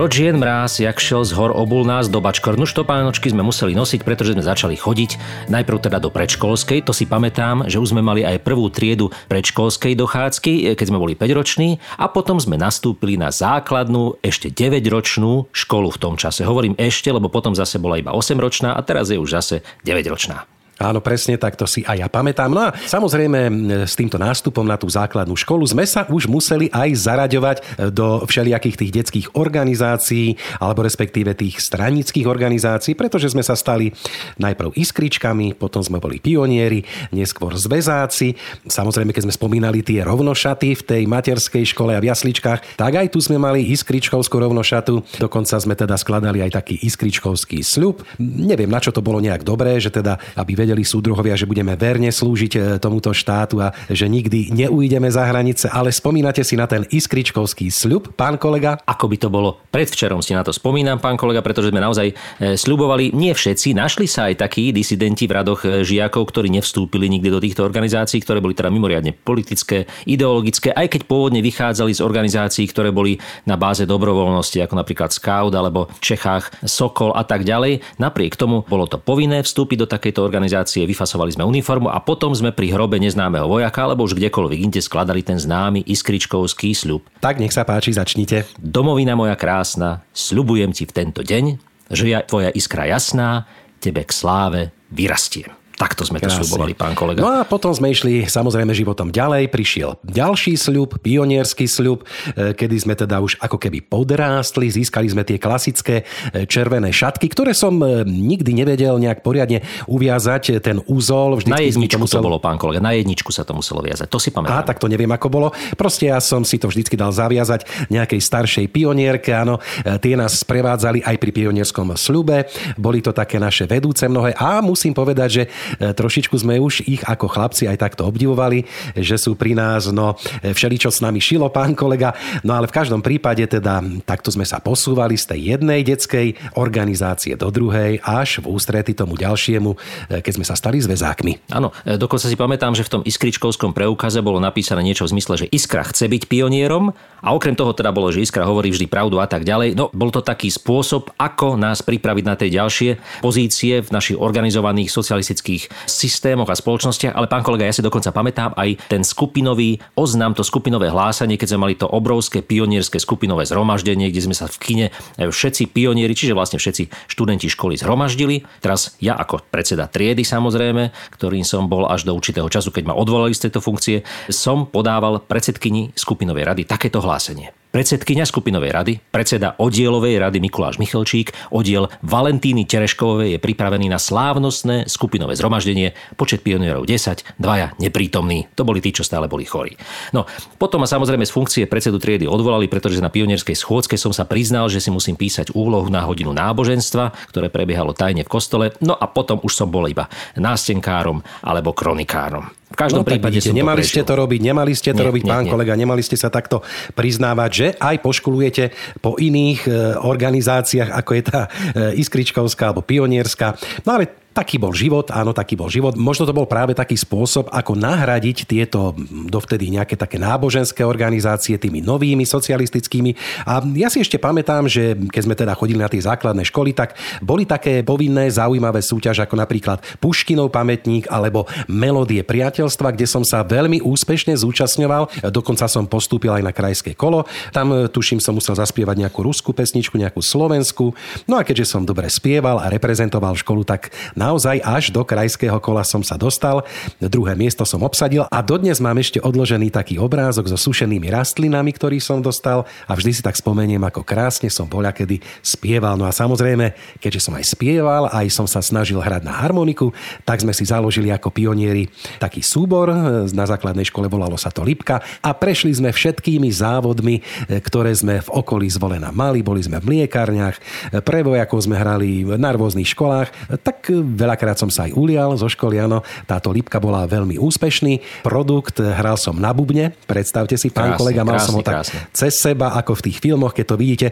Proč 0.00 0.16
jen 0.16 0.40
mráz, 0.40 0.80
jak 0.80 0.96
šel 0.96 1.28
z 1.28 1.36
hor, 1.36 1.52
obul 1.52 1.84
nás 1.84 2.08
do 2.08 2.24
bačkor. 2.24 2.56
Štopánočky 2.56 3.36
sme 3.36 3.44
museli 3.44 3.76
nosiť, 3.76 4.00
pretože 4.00 4.32
sme 4.32 4.40
začali 4.40 4.72
chodiť 4.72 5.20
najprv 5.52 5.76
teda 5.76 6.00
do 6.00 6.08
predškolskej. 6.08 6.88
To 6.88 6.96
si 6.96 7.04
pamätám, 7.04 7.68
že 7.68 7.76
už 7.76 7.92
sme 7.92 8.00
mali 8.00 8.24
aj 8.24 8.40
prvú 8.40 8.72
triedu 8.72 9.12
predškolskej 9.28 9.92
dochádzky, 10.00 10.72
keď 10.72 10.86
sme 10.88 10.96
boli 10.96 11.12
5 11.12 11.36
roční 11.36 11.84
a 12.00 12.08
potom 12.08 12.40
sme 12.40 12.56
nastúpili 12.56 13.20
na 13.20 13.28
základnú, 13.28 14.16
ešte 14.24 14.48
9-ročnú 14.48 15.52
školu 15.52 15.92
v 15.92 16.00
tom 16.00 16.16
čase. 16.16 16.48
Hovorím 16.48 16.80
ešte, 16.80 17.12
lebo 17.12 17.28
potom 17.28 17.52
zase 17.52 17.76
bola 17.76 18.00
iba 18.00 18.16
8-ročná 18.16 18.72
a 18.72 18.80
teraz 18.80 19.12
je 19.12 19.20
už 19.20 19.36
zase 19.36 19.60
9-ročná. 19.84 20.48
Áno, 20.80 21.04
presne 21.04 21.36
tak 21.36 21.60
to 21.60 21.68
si 21.68 21.84
aj 21.84 21.96
ja 22.00 22.08
pamätám. 22.08 22.48
No 22.48 22.72
a 22.72 22.72
samozrejme 22.72 23.52
s 23.84 23.92
týmto 23.92 24.16
nástupom 24.16 24.64
na 24.64 24.80
tú 24.80 24.88
základnú 24.88 25.36
školu 25.36 25.68
sme 25.68 25.84
sa 25.84 26.08
už 26.08 26.24
museli 26.24 26.72
aj 26.72 26.88
zaraďovať 27.04 27.56
do 27.92 28.24
všelijakých 28.24 28.76
tých 28.80 28.94
detských 28.96 29.26
organizácií 29.36 30.40
alebo 30.56 30.80
respektíve 30.80 31.36
tých 31.36 31.60
stranických 31.60 32.24
organizácií, 32.24 32.96
pretože 32.96 33.28
sme 33.28 33.44
sa 33.44 33.52
stali 33.52 33.92
najprv 34.40 34.72
iskričkami, 34.72 35.52
potom 35.60 35.84
sme 35.84 36.00
boli 36.00 36.16
pionieri, 36.16 36.80
neskôr 37.12 37.52
zväzáci. 37.60 38.32
Samozrejme, 38.64 39.12
keď 39.12 39.28
sme 39.28 39.36
spomínali 39.36 39.84
tie 39.84 40.00
rovnošaty 40.00 40.80
v 40.80 40.82
tej 40.86 41.02
materskej 41.04 41.76
škole 41.76 41.92
a 41.92 42.00
v 42.00 42.08
jasličkách, 42.08 42.80
tak 42.80 42.92
aj 42.96 43.12
tu 43.12 43.20
sme 43.20 43.36
mali 43.36 43.68
iskričkovskú 43.68 44.40
rovnošatu. 44.40 45.20
Dokonca 45.20 45.60
sme 45.60 45.76
teda 45.76 46.00
skladali 46.00 46.40
aj 46.40 46.56
taký 46.56 46.80
iskričkovský 46.80 47.60
sľub. 47.60 48.00
Neviem, 48.22 48.72
na 48.72 48.80
čo 48.80 48.96
to 48.96 49.04
bolo 49.04 49.20
nejak 49.20 49.44
dobré, 49.44 49.76
že 49.76 49.92
teda, 49.92 50.16
aby 50.40 50.56
vedeli 50.56 50.68
vedeli 50.70 50.86
súdruhovia, 50.86 51.34
že 51.34 51.50
budeme 51.50 51.74
verne 51.74 52.14
slúžiť 52.14 52.52
e, 52.54 52.58
tomuto 52.78 53.10
štátu 53.10 53.58
a 53.58 53.74
že 53.90 54.06
nikdy 54.06 54.54
neujdeme 54.54 55.10
za 55.10 55.26
hranice, 55.26 55.66
ale 55.66 55.90
spomínate 55.90 56.46
si 56.46 56.54
na 56.54 56.70
ten 56.70 56.86
iskričkovský 56.86 57.74
sľub, 57.74 58.14
pán 58.14 58.38
kolega? 58.38 58.78
Ako 58.86 59.10
by 59.10 59.16
to 59.18 59.26
bolo? 59.26 59.58
Predvčerom 59.74 60.22
si 60.22 60.30
na 60.30 60.46
to 60.46 60.54
spomínam, 60.54 61.02
pán 61.02 61.18
kolega, 61.18 61.42
pretože 61.42 61.74
sme 61.74 61.82
naozaj 61.82 62.14
e, 62.14 62.54
sľubovali, 62.54 63.10
nie 63.18 63.34
všetci, 63.34 63.74
našli 63.74 64.06
sa 64.06 64.30
aj 64.30 64.46
takí 64.46 64.70
disidenti 64.70 65.26
v 65.26 65.42
radoch 65.42 65.66
e, 65.66 65.82
žiakov, 65.82 66.30
ktorí 66.30 66.54
nevstúpili 66.54 67.10
nikdy 67.10 67.34
do 67.34 67.42
týchto 67.42 67.66
organizácií, 67.66 68.22
ktoré 68.22 68.38
boli 68.38 68.54
teda 68.54 68.70
mimoriadne 68.70 69.10
politické, 69.10 69.90
ideologické, 70.06 70.70
aj 70.70 70.86
keď 70.86 71.10
pôvodne 71.10 71.42
vychádzali 71.42 71.98
z 71.98 72.04
organizácií, 72.06 72.70
ktoré 72.70 72.94
boli 72.94 73.18
na 73.42 73.58
báze 73.58 73.82
dobrovoľnosti, 73.90 74.62
ako 74.62 74.78
napríklad 74.78 75.10
Scout 75.10 75.50
alebo 75.50 75.90
Čechách 75.98 76.62
Sokol 76.62 77.10
a 77.18 77.26
tak 77.26 77.42
ďalej. 77.42 77.82
Napriek 77.98 78.38
tomu 78.38 78.62
bolo 78.70 78.86
to 78.86 79.02
povinné 79.02 79.42
vstúpiť 79.42 79.82
do 79.82 79.90
takejto 79.90 80.22
organizácie 80.22 80.59
organizácie, 80.60 80.84
vyfasovali 80.84 81.32
sme 81.32 81.48
uniformu 81.48 81.88
a 81.88 81.98
potom 82.04 82.36
sme 82.36 82.52
pri 82.52 82.76
hrobe 82.76 83.00
neznámeho 83.00 83.48
vojaka 83.48 83.88
alebo 83.88 84.04
už 84.04 84.12
kdekoľvek 84.12 84.60
inde 84.60 84.80
skladali 84.84 85.24
ten 85.24 85.40
známy 85.40 85.88
iskričkovský 85.88 86.76
sľub. 86.76 87.08
Tak 87.24 87.40
nech 87.40 87.56
sa 87.56 87.64
páči, 87.64 87.96
začnite. 87.96 88.44
Domovina 88.60 89.16
moja 89.16 89.34
krásna, 89.40 90.04
sľubujem 90.12 90.76
ti 90.76 90.84
v 90.84 90.92
tento 90.92 91.24
deň, 91.24 91.56
že 91.88 92.04
ja 92.12 92.20
tvoja 92.20 92.52
iskra 92.52 92.84
jasná, 92.84 93.48
tebe 93.80 94.04
k 94.04 94.12
sláve 94.12 94.60
vyrastiem. 94.92 95.59
Takto 95.80 96.04
sme 96.04 96.20
to 96.20 96.28
Krásne. 96.28 96.44
slubovali, 96.44 96.76
pán 96.76 96.92
kolega. 96.92 97.24
No 97.24 97.40
a 97.40 97.48
potom 97.48 97.72
sme 97.72 97.88
išli 97.88 98.28
samozrejme 98.28 98.76
životom 98.76 99.08
ďalej. 99.08 99.48
Prišiel 99.48 99.96
ďalší 100.04 100.60
sľub, 100.60 101.00
pionierský 101.00 101.64
sľub, 101.64 102.04
e, 102.36 102.52
kedy 102.52 102.76
sme 102.76 102.92
teda 102.92 103.16
už 103.24 103.40
ako 103.40 103.56
keby 103.56 103.88
podrástli, 103.88 104.68
získali 104.68 105.08
sme 105.08 105.24
tie 105.24 105.40
klasické 105.40 106.04
e, 106.04 106.44
červené 106.44 106.92
šatky, 106.92 107.32
ktoré 107.32 107.56
som 107.56 107.80
e, 107.80 108.04
nikdy 108.04 108.52
nevedel 108.52 109.00
nejak 109.00 109.24
poriadne 109.24 109.64
uviazať 109.88 110.60
ten 110.60 110.84
úzol. 110.84 111.40
Vždycky 111.40 111.56
na 111.56 111.64
jedničku 111.64 111.96
to, 111.96 112.04
musel... 112.04 112.20
to 112.20 112.28
bolo, 112.28 112.36
pán 112.36 112.60
kolega, 112.60 112.84
na 112.84 112.92
jedničku 112.92 113.32
sa 113.32 113.48
to 113.48 113.56
muselo 113.56 113.80
viazať. 113.80 114.04
To 114.12 114.20
si 114.20 114.28
pamätám. 114.28 114.60
A 114.60 114.68
tak 114.68 114.76
to 114.76 114.84
neviem, 114.84 115.08
ako 115.08 115.32
bolo. 115.32 115.48
Proste 115.80 116.12
ja 116.12 116.20
som 116.20 116.44
si 116.44 116.60
to 116.60 116.68
vždycky 116.68 116.92
dal 116.92 117.08
zaviazať 117.08 117.88
nejakej 117.88 118.20
staršej 118.20 118.68
pionierke, 118.68 119.32
áno. 119.32 119.56
Tie 120.04 120.12
nás 120.12 120.44
sprevádzali 120.44 121.00
aj 121.08 121.16
pri 121.16 121.30
pionierskom 121.32 121.96
sľube. 121.96 122.44
Boli 122.76 123.00
to 123.00 123.16
také 123.16 123.40
naše 123.40 123.64
vedúce 123.64 124.04
mnohé 124.04 124.36
a 124.36 124.60
musím 124.60 124.92
povedať, 124.92 125.28
že 125.30 125.42
trošičku 125.78 126.34
sme 126.40 126.58
už 126.58 126.88
ich 126.88 127.04
ako 127.06 127.30
chlapci 127.30 127.70
aj 127.70 127.78
takto 127.78 128.08
obdivovali, 128.08 128.64
že 128.96 129.20
sú 129.20 129.36
pri 129.36 129.54
nás, 129.54 129.90
no 129.92 130.16
e, 130.42 130.50
všeličo 130.50 130.90
s 130.90 131.04
nami 131.04 131.22
šilo, 131.22 131.52
pán 131.52 131.76
kolega, 131.78 132.16
no 132.42 132.56
ale 132.56 132.66
v 132.66 132.74
každom 132.74 133.04
prípade 133.04 133.44
teda 133.46 133.84
takto 134.02 134.32
sme 134.32 134.48
sa 134.48 134.58
posúvali 134.58 135.14
z 135.14 135.36
tej 135.36 135.40
jednej 135.56 135.80
detskej 135.86 136.56
organizácie 136.56 137.36
do 137.36 137.48
druhej 137.52 138.00
až 138.02 138.42
v 138.42 138.50
ústrety 138.50 138.96
tomu 138.96 139.14
ďalšiemu, 139.14 139.70
e, 139.74 139.76
keď 140.24 140.32
sme 140.40 140.46
sa 140.46 140.56
stali 140.56 140.80
zväzákmi. 140.80 141.52
Áno, 141.52 141.74
dokonca 141.84 142.26
si 142.26 142.36
pamätám, 142.36 142.72
že 142.72 142.86
v 142.86 143.00
tom 143.00 143.02
iskričkovskom 143.04 143.76
preukaze 143.76 144.24
bolo 144.24 144.40
napísané 144.40 144.80
niečo 144.80 145.06
v 145.06 145.18
zmysle, 145.18 145.46
že 145.46 145.50
Iskra 145.50 145.84
chce 145.86 146.06
byť 146.08 146.30
pionierom 146.30 146.92
a 147.20 147.28
okrem 147.36 147.52
toho 147.52 147.76
teda 147.76 147.92
bolo, 147.92 148.08
že 148.08 148.24
Iskra 148.24 148.48
hovorí 148.48 148.72
vždy 148.72 148.88
pravdu 148.88 149.20
a 149.20 149.28
tak 149.28 149.44
ďalej. 149.44 149.76
No, 149.76 149.92
bol 149.92 150.08
to 150.08 150.24
taký 150.24 150.48
spôsob, 150.48 151.12
ako 151.20 151.60
nás 151.60 151.84
pripraviť 151.84 152.24
na 152.24 152.34
tie 152.38 152.48
ďalšie 152.48 153.20
pozície 153.20 153.84
v 153.84 153.88
našich 153.92 154.16
organizovaných 154.16 154.88
socialistických 154.88 155.59
rôznych 155.60 155.88
systémoch 155.90 156.48
a 156.48 156.56
spoločnostiach, 156.56 157.12
ale 157.12 157.28
pán 157.28 157.44
kolega, 157.44 157.68
ja 157.68 157.74
si 157.74 157.84
dokonca 157.84 158.14
pamätám 158.14 158.56
aj 158.56 158.88
ten 158.88 159.02
skupinový 159.04 159.82
oznam, 159.98 160.32
to 160.32 160.46
skupinové 160.46 160.88
hlásanie, 160.88 161.36
keď 161.36 161.48
sme 161.52 161.62
mali 161.68 161.74
to 161.76 161.84
obrovské 161.84 162.40
pionierské 162.40 162.96
skupinové 163.02 163.44
zhromaždenie, 163.44 164.08
kde 164.08 164.24
sme 164.30 164.36
sa 164.36 164.46
v 164.48 164.56
kine 164.56 164.86
e, 165.18 165.28
všetci 165.28 165.68
pionieri, 165.74 166.14
čiže 166.16 166.32
vlastne 166.32 166.56
všetci 166.56 167.10
študenti 167.10 167.50
školy 167.50 167.76
zhromaždili. 167.76 168.46
Teraz 168.62 168.96
ja 169.02 169.18
ako 169.18 169.44
predseda 169.50 169.90
triedy 169.90 170.24
samozrejme, 170.24 170.94
ktorým 171.18 171.44
som 171.44 171.66
bol 171.66 171.90
až 171.90 172.06
do 172.08 172.14
určitého 172.14 172.46
času, 172.48 172.72
keď 172.72 172.94
ma 172.94 172.94
odvolali 172.96 173.34
z 173.34 173.50
tejto 173.50 173.60
funkcie, 173.60 174.06
som 174.30 174.64
podával 174.70 175.20
predsedkyni 175.20 175.92
skupinovej 175.98 176.46
rady 176.46 176.62
takéto 176.64 177.02
hlásenie. 177.02 177.59
Predsedkynia 177.70 178.26
skupinovej 178.26 178.70
rady, 178.74 178.92
predseda 179.14 179.54
oddielovej 179.56 180.18
rady 180.18 180.42
Mikuláš 180.42 180.82
Michalčík, 180.82 181.32
oddiel 181.54 181.86
Valentíny 182.02 182.66
Tereškovej 182.66 183.34
je 183.34 183.38
pripravený 183.38 183.86
na 183.86 183.98
slávnostné 183.98 184.90
skupinové 184.90 185.38
zhromaždenie, 185.38 185.94
počet 186.18 186.42
pionierov 186.42 186.84
10, 186.84 187.38
dvaja 187.38 187.72
neprítomní. 187.78 188.50
To 188.58 188.66
boli 188.66 188.82
tí, 188.82 188.90
čo 188.90 189.06
stále 189.06 189.30
boli 189.30 189.46
chorí. 189.46 189.78
No, 190.10 190.26
potom 190.58 190.82
ma 190.82 190.88
samozrejme 190.90 191.22
z 191.22 191.34
funkcie 191.34 191.64
predsedu 191.70 192.02
triedy 192.02 192.26
odvolali, 192.26 192.66
pretože 192.66 192.98
na 192.98 193.08
pionierskej 193.08 193.54
schôdzke 193.54 193.94
som 193.94 194.10
sa 194.10 194.26
priznal, 194.26 194.66
že 194.66 194.82
si 194.82 194.90
musím 194.90 195.14
písať 195.14 195.54
úlohu 195.54 195.86
na 195.88 196.02
hodinu 196.04 196.34
náboženstva, 196.34 197.30
ktoré 197.30 197.48
prebiehalo 197.48 197.94
tajne 197.94 198.26
v 198.26 198.32
kostole, 198.32 198.74
no 198.82 198.98
a 198.98 199.06
potom 199.06 199.38
už 199.40 199.52
som 199.54 199.70
bol 199.70 199.86
iba 199.86 200.10
nástenkárom 200.34 201.22
alebo 201.46 201.70
kronikárom. 201.70 202.59
V 202.70 202.76
každom 202.78 203.02
no, 203.02 203.08
prípade 203.08 203.42
som 203.42 203.50
nemali 203.50 203.82
to 203.82 203.90
ste 203.90 204.02
to 204.06 204.14
robiť, 204.14 204.40
nemali 204.46 204.72
ste 204.78 204.94
to 204.94 205.02
Nie, 205.02 205.08
robiť, 205.10 205.22
nie, 205.26 205.30
pán 205.30 205.44
nie. 205.46 205.50
kolega, 205.50 205.74
nemali 205.74 206.06
ste 206.06 206.14
sa 206.14 206.30
takto 206.30 206.62
priznávať, 206.94 207.50
že 207.50 207.66
aj 207.82 207.96
poškulujete 207.98 208.64
po 209.02 209.18
iných 209.18 209.60
e, 209.66 209.70
organizáciách, 209.98 210.94
ako 210.94 211.10
je 211.18 211.22
tá 211.26 211.40
e, 211.46 211.98
Iskričkovská 211.98 212.70
alebo 212.70 212.86
Pionierská. 212.86 213.58
No 213.82 213.98
ale 213.98 214.19
taký 214.30 214.62
bol 214.62 214.70
život, 214.70 215.10
áno, 215.10 215.34
taký 215.34 215.58
bol 215.58 215.66
život. 215.66 215.98
Možno 215.98 216.22
to 216.22 216.34
bol 216.34 216.46
práve 216.46 216.70
taký 216.70 216.94
spôsob, 216.94 217.50
ako 217.50 217.74
nahradiť 217.74 218.46
tieto 218.46 218.94
dovtedy 219.26 219.74
nejaké 219.74 219.98
také 219.98 220.22
náboženské 220.22 220.86
organizácie 220.86 221.58
tými 221.58 221.82
novými 221.82 222.22
socialistickými. 222.22 223.18
A 223.42 223.58
ja 223.74 223.90
si 223.90 223.98
ešte 223.98 224.22
pamätám, 224.22 224.70
že 224.70 224.94
keď 224.94 225.22
sme 225.26 225.34
teda 225.34 225.52
chodili 225.58 225.82
na 225.82 225.90
tie 225.90 225.98
základné 225.98 226.46
školy, 226.46 226.70
tak 226.70 226.94
boli 227.18 227.42
také 227.42 227.82
povinné 227.82 228.30
zaujímavé 228.30 228.78
súťaže 228.80 229.26
ako 229.26 229.34
napríklad 229.34 229.82
Puškinov 229.98 230.54
pamätník 230.54 231.10
alebo 231.10 231.50
Melódie 231.66 232.22
priateľstva, 232.22 232.94
kde 232.94 233.10
som 233.10 233.26
sa 233.26 233.42
veľmi 233.42 233.82
úspešne 233.82 234.38
zúčastňoval. 234.38 235.26
Dokonca 235.34 235.66
som 235.66 235.90
postúpil 235.90 236.30
aj 236.30 236.46
na 236.46 236.54
krajské 236.54 236.94
kolo. 236.94 237.26
Tam 237.50 237.74
e, 237.74 237.90
tuším 237.90 238.22
som 238.22 238.38
musel 238.38 238.54
zaspievať 238.54 239.06
nejakú 239.06 239.26
ruskú 239.26 239.50
pesničku, 239.50 239.98
nejakú 239.98 240.22
slovenskú. 240.22 240.94
No 241.26 241.34
a 241.34 241.42
keďže 241.42 241.74
som 241.74 241.82
dobre 241.82 242.06
spieval 242.06 242.62
a 242.62 242.70
reprezentoval 242.70 243.34
školu, 243.34 243.66
tak 243.66 243.90
naozaj 244.20 244.60
až 244.60 244.92
do 244.92 245.00
krajského 245.00 245.56
kola 245.64 245.80
som 245.80 246.04
sa 246.04 246.20
dostal. 246.20 246.60
Druhé 247.00 247.32
miesto 247.32 247.64
som 247.64 247.80
obsadil 247.80 248.28
a 248.28 248.44
dodnes 248.44 248.76
mám 248.84 249.00
ešte 249.00 249.16
odložený 249.16 249.72
taký 249.72 249.96
obrázok 249.96 250.52
so 250.52 250.60
sušenými 250.60 251.08
rastlinami, 251.08 251.72
ktorý 251.72 251.96
som 251.96 252.20
dostal 252.20 252.68
a 252.84 252.92
vždy 252.92 253.16
si 253.16 253.22
tak 253.24 253.40
spomeniem, 253.40 253.80
ako 253.80 254.04
krásne 254.04 254.52
som 254.52 254.68
boľa 254.68 254.92
kedy 254.92 255.24
spieval. 255.40 255.96
No 255.96 256.04
a 256.04 256.12
samozrejme, 256.12 257.00
keďže 257.00 257.24
som 257.24 257.32
aj 257.40 257.48
spieval, 257.48 258.12
aj 258.12 258.28
som 258.28 258.44
sa 258.44 258.60
snažil 258.60 259.00
hrať 259.00 259.24
na 259.24 259.32
harmoniku, 259.40 259.96
tak 260.28 260.44
sme 260.44 260.52
si 260.52 260.68
založili 260.68 261.08
ako 261.08 261.32
pionieri 261.32 261.88
taký 262.20 262.44
súbor. 262.44 262.92
Na 263.30 263.46
základnej 263.48 263.88
škole 263.88 264.10
volalo 264.10 264.36
sa 264.36 264.52
to 264.52 264.60
Lipka 264.60 265.00
a 265.24 265.30
prešli 265.32 265.72
sme 265.72 265.94
všetkými 265.94 266.50
závodmi, 266.50 267.22
ktoré 267.62 267.94
sme 267.94 268.20
v 268.20 268.28
okolí 268.28 268.66
zvolená 268.68 269.14
mali. 269.14 269.40
Boli 269.40 269.62
sme 269.62 269.78
v 269.78 269.88
mliekárniach, 269.94 270.58
pre 271.06 271.22
vojakov 271.22 271.62
sme 271.62 271.78
hrali 271.78 272.26
na 272.26 272.50
rôznych 272.50 272.90
školách. 272.90 273.62
Tak 273.62 273.88
veľakrát 274.10 274.58
som 274.58 274.68
sa 274.68 274.90
aj 274.90 274.92
ulial 274.98 275.34
zo 275.38 275.46
školy, 275.46 275.78
áno. 275.78 276.02
Táto 276.26 276.50
Lipka 276.50 276.82
bola 276.82 277.06
veľmi 277.06 277.38
úspešný 277.38 278.26
produkt. 278.26 278.82
Hral 278.82 279.16
som 279.16 279.38
na 279.38 279.54
bubne, 279.54 279.94
predstavte 280.04 280.58
si, 280.58 280.68
pán 280.70 280.94
Krásne, 280.94 281.00
kolega, 281.00 281.22
mal 281.22 281.38
som 281.38 281.54
ho 281.56 281.62
krásne, 281.62 281.68
tak 281.68 281.76
krásne. 281.86 281.98
cez 282.14 282.32
seba, 282.34 282.74
ako 282.74 282.98
v 282.98 283.04
tých 283.10 283.18
filmoch, 283.22 283.54
keď 283.54 283.66
to 283.70 283.76
vidíte. 283.78 284.06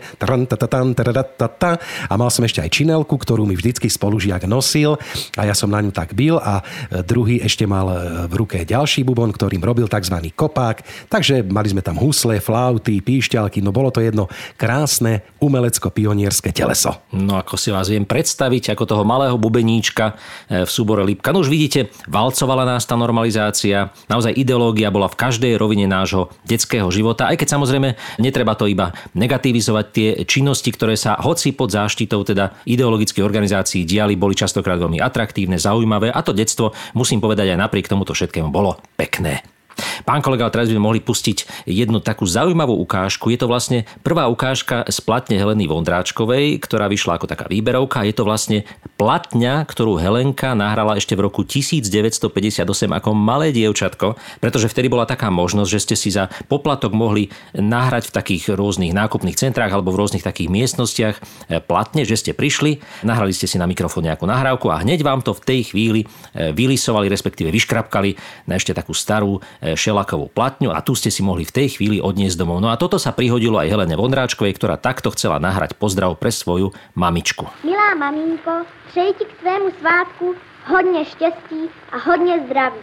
A 2.08 2.12
mal 2.14 2.30
som 2.30 2.42
ešte 2.44 2.60
aj 2.62 2.70
činelku, 2.70 3.14
ktorú 3.18 3.48
mi 3.48 3.58
vždycky 3.58 3.88
spolužiak 3.90 4.44
nosil 4.44 5.00
a 5.34 5.42
ja 5.48 5.54
som 5.56 5.72
na 5.72 5.82
ňu 5.82 5.90
tak 5.90 6.14
bil 6.14 6.38
a 6.38 6.60
e, 6.60 7.02
druhý 7.02 7.40
ešte 7.42 7.64
mal 7.64 7.86
e, 7.90 7.96
v 8.28 8.34
ruke 8.38 8.62
ďalší 8.62 9.02
bubon, 9.02 9.32
ktorým 9.32 9.62
robil 9.64 9.88
tzv. 9.88 10.16
kopák. 10.36 11.08
Takže 11.08 11.42
mali 11.48 11.72
sme 11.72 11.82
tam 11.82 11.96
husle, 11.98 12.38
flauty, 12.38 13.00
píšťalky, 13.02 13.64
no 13.64 13.72
bolo 13.74 13.90
to 13.90 14.04
jedno 14.04 14.28
krásne 14.54 15.24
umelecko-pionierské 15.42 16.52
teleso. 16.52 17.00
No 17.16 17.40
ako 17.40 17.56
si 17.56 17.72
vás 17.72 17.88
viem 17.88 18.04
predstaviť, 18.04 18.76
ako 18.76 18.84
toho 18.84 19.04
malého 19.08 19.34
bubeníčka 19.40 19.87
e, 19.92 20.64
v 20.64 20.70
súbore 20.70 21.04
Lipka. 21.04 21.32
No 21.32 21.40
už 21.42 21.50
vidíte, 21.52 21.92
valcovala 22.08 22.64
nás 22.64 22.86
tá 22.86 22.94
normalizácia. 22.94 23.90
Naozaj 24.06 24.36
ideológia 24.36 24.92
bola 24.94 25.10
v 25.10 25.18
každej 25.18 25.58
rovine 25.58 25.90
nášho 25.90 26.32
detského 26.46 26.88
života, 26.88 27.26
aj 27.28 27.40
keď 27.40 27.48
samozrejme 27.58 27.88
netreba 28.22 28.54
to 28.54 28.68
iba 28.70 28.94
negativizovať 29.12 29.86
tie 29.92 30.08
činnosti, 30.24 30.70
ktoré 30.72 30.94
sa 30.94 31.18
hoci 31.18 31.52
pod 31.52 31.74
záštitou 31.74 32.22
teda 32.22 32.54
ideologických 32.64 33.24
organizácií 33.24 33.82
diali, 33.88 34.14
boli 34.14 34.38
častokrát 34.38 34.78
veľmi 34.78 35.02
atraktívne, 35.02 35.58
zaujímavé 35.60 36.14
a 36.14 36.20
to 36.22 36.32
detstvo, 36.32 36.72
musím 36.94 37.18
povedať, 37.18 37.52
aj 37.52 37.58
napriek 37.58 37.90
tomuto 37.90 38.14
všetkému 38.14 38.48
bolo 38.54 38.78
pekné. 38.96 39.57
Pán 40.04 40.20
kolega, 40.24 40.50
teraz 40.50 40.70
by 40.70 40.78
mohli 40.78 41.00
pustiť 41.02 41.68
jednu 41.68 42.00
takú 42.00 42.24
zaujímavú 42.24 42.76
ukážku. 42.82 43.30
Je 43.32 43.38
to 43.40 43.50
vlastne 43.50 43.84
prvá 44.00 44.30
ukážka 44.30 44.86
z 44.86 44.98
platne 45.02 45.36
Heleny 45.36 45.66
Vondráčkovej, 45.66 46.60
ktorá 46.62 46.86
vyšla 46.86 47.18
ako 47.18 47.26
taká 47.26 47.46
výberovka. 47.50 48.06
Je 48.06 48.14
to 48.14 48.24
vlastne 48.24 48.64
platňa, 48.98 49.66
ktorú 49.66 49.98
Helenka 50.00 50.54
nahrala 50.54 50.98
ešte 50.98 51.14
v 51.14 51.28
roku 51.28 51.46
1958 51.46 52.64
ako 52.88 53.10
malé 53.14 53.54
dievčatko, 53.54 54.18
pretože 54.38 54.70
vtedy 54.70 54.90
bola 54.90 55.04
taká 55.04 55.28
možnosť, 55.28 55.70
že 55.70 55.82
ste 55.82 55.96
si 55.98 56.10
za 56.14 56.32
poplatok 56.48 56.94
mohli 56.94 57.30
nahrať 57.54 58.10
v 58.10 58.14
takých 58.14 58.44
rôznych 58.54 58.90
nákupných 58.94 59.38
centrách 59.38 59.70
alebo 59.70 59.94
v 59.94 60.00
rôznych 60.02 60.24
takých 60.24 60.50
miestnostiach 60.50 61.16
e, 61.18 61.22
platne, 61.62 62.02
že 62.02 62.18
ste 62.18 62.32
prišli, 62.34 62.80
nahrali 63.04 63.30
ste 63.30 63.46
si 63.46 63.60
na 63.60 63.68
mikrofón 63.68 64.06
nejakú 64.06 64.24
nahrávku 64.24 64.66
a 64.72 64.80
hneď 64.82 65.04
vám 65.04 65.20
to 65.22 65.34
v 65.34 65.44
tej 65.44 65.60
chvíli 65.74 66.00
e, 66.04 66.50
vylisovali, 66.50 67.06
respektíve 67.06 67.52
vyškrapkali 67.52 68.14
na 68.48 68.56
ešte 68.58 68.74
takú 68.74 68.94
starú 68.94 69.38
e, 69.38 69.67
šelakovú 69.74 70.30
platňu 70.30 70.70
a 70.70 70.80
tu 70.80 70.94
ste 70.94 71.10
si 71.10 71.20
mohli 71.20 71.44
v 71.44 71.52
tej 71.52 71.76
chvíli 71.76 71.98
odniesť 71.98 72.38
domov. 72.38 72.62
No 72.62 72.70
a 72.70 72.78
toto 72.78 72.96
sa 72.96 73.12
prihodilo 73.12 73.58
aj 73.58 73.68
Helene 73.68 73.98
Vondráčkovej, 73.98 74.56
ktorá 74.56 74.78
takto 74.78 75.10
chcela 75.12 75.42
nahrať 75.42 75.76
pozdrav 75.76 76.14
pre 76.16 76.30
svoju 76.30 76.72
mamičku. 76.94 77.44
Milá 77.66 77.92
maminko, 77.98 78.64
přeji 78.88 79.12
ti 79.18 79.24
k 79.24 79.32
tvému 79.40 79.68
svátku 79.80 80.34
hodně 80.68 81.04
štěstí 81.04 81.70
a 81.92 81.98
hodně 81.98 82.40
zdraví. 82.46 82.80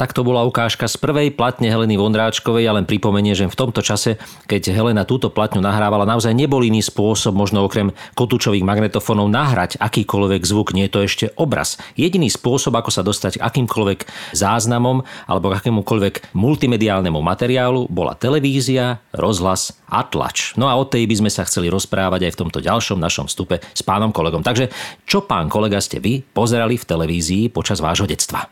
Tak 0.00 0.16
to 0.16 0.24
bola 0.24 0.48
ukážka 0.48 0.88
z 0.88 0.96
prvej 0.96 1.28
platne 1.28 1.68
Heleny 1.68 2.00
Vondráčkovej. 2.00 2.64
Ja 2.64 2.72
len 2.72 2.88
pripomenie, 2.88 3.36
že 3.36 3.52
v 3.52 3.52
tomto 3.52 3.84
čase, 3.84 4.16
keď 4.48 4.72
Helena 4.72 5.04
túto 5.04 5.28
platňu 5.28 5.60
nahrávala, 5.60 6.08
naozaj 6.08 6.32
nebol 6.32 6.64
iný 6.64 6.80
spôsob, 6.80 7.36
možno 7.36 7.68
okrem 7.68 7.92
kotúčových 8.16 8.64
magnetofónov, 8.64 9.28
nahrať 9.28 9.76
akýkoľvek 9.76 10.40
zvuk, 10.40 10.72
nie 10.72 10.88
je 10.88 10.92
to 10.96 11.00
ešte 11.04 11.26
obraz. 11.36 11.76
Jediný 12.00 12.32
spôsob, 12.32 12.80
ako 12.80 12.88
sa 12.88 13.04
dostať 13.04 13.36
k 13.36 13.44
akýmkoľvek 13.44 14.32
záznamom 14.32 15.04
alebo 15.28 15.52
k 15.52 15.68
akémukoľvek 15.68 16.32
multimediálnemu 16.32 17.20
materiálu, 17.20 17.84
bola 17.92 18.16
televízia, 18.16 19.04
rozhlas 19.12 19.76
a 19.84 20.00
tlač. 20.00 20.56
No 20.56 20.72
a 20.72 20.80
o 20.80 20.88
tej 20.88 21.04
by 21.12 21.20
sme 21.20 21.28
sa 21.28 21.44
chceli 21.44 21.68
rozprávať 21.68 22.24
aj 22.24 22.32
v 22.32 22.40
tomto 22.40 22.64
ďalšom 22.64 22.96
našom 22.96 23.28
vstupe 23.28 23.60
s 23.60 23.84
pánom 23.84 24.16
kolegom. 24.16 24.40
Takže 24.40 24.72
čo 25.04 25.28
pán 25.28 25.52
kolega 25.52 25.76
ste 25.76 26.00
vy 26.00 26.24
pozerali 26.24 26.80
v 26.80 26.88
televízii 26.88 27.52
počas 27.52 27.84
vášho 27.84 28.08
detstva? 28.08 28.48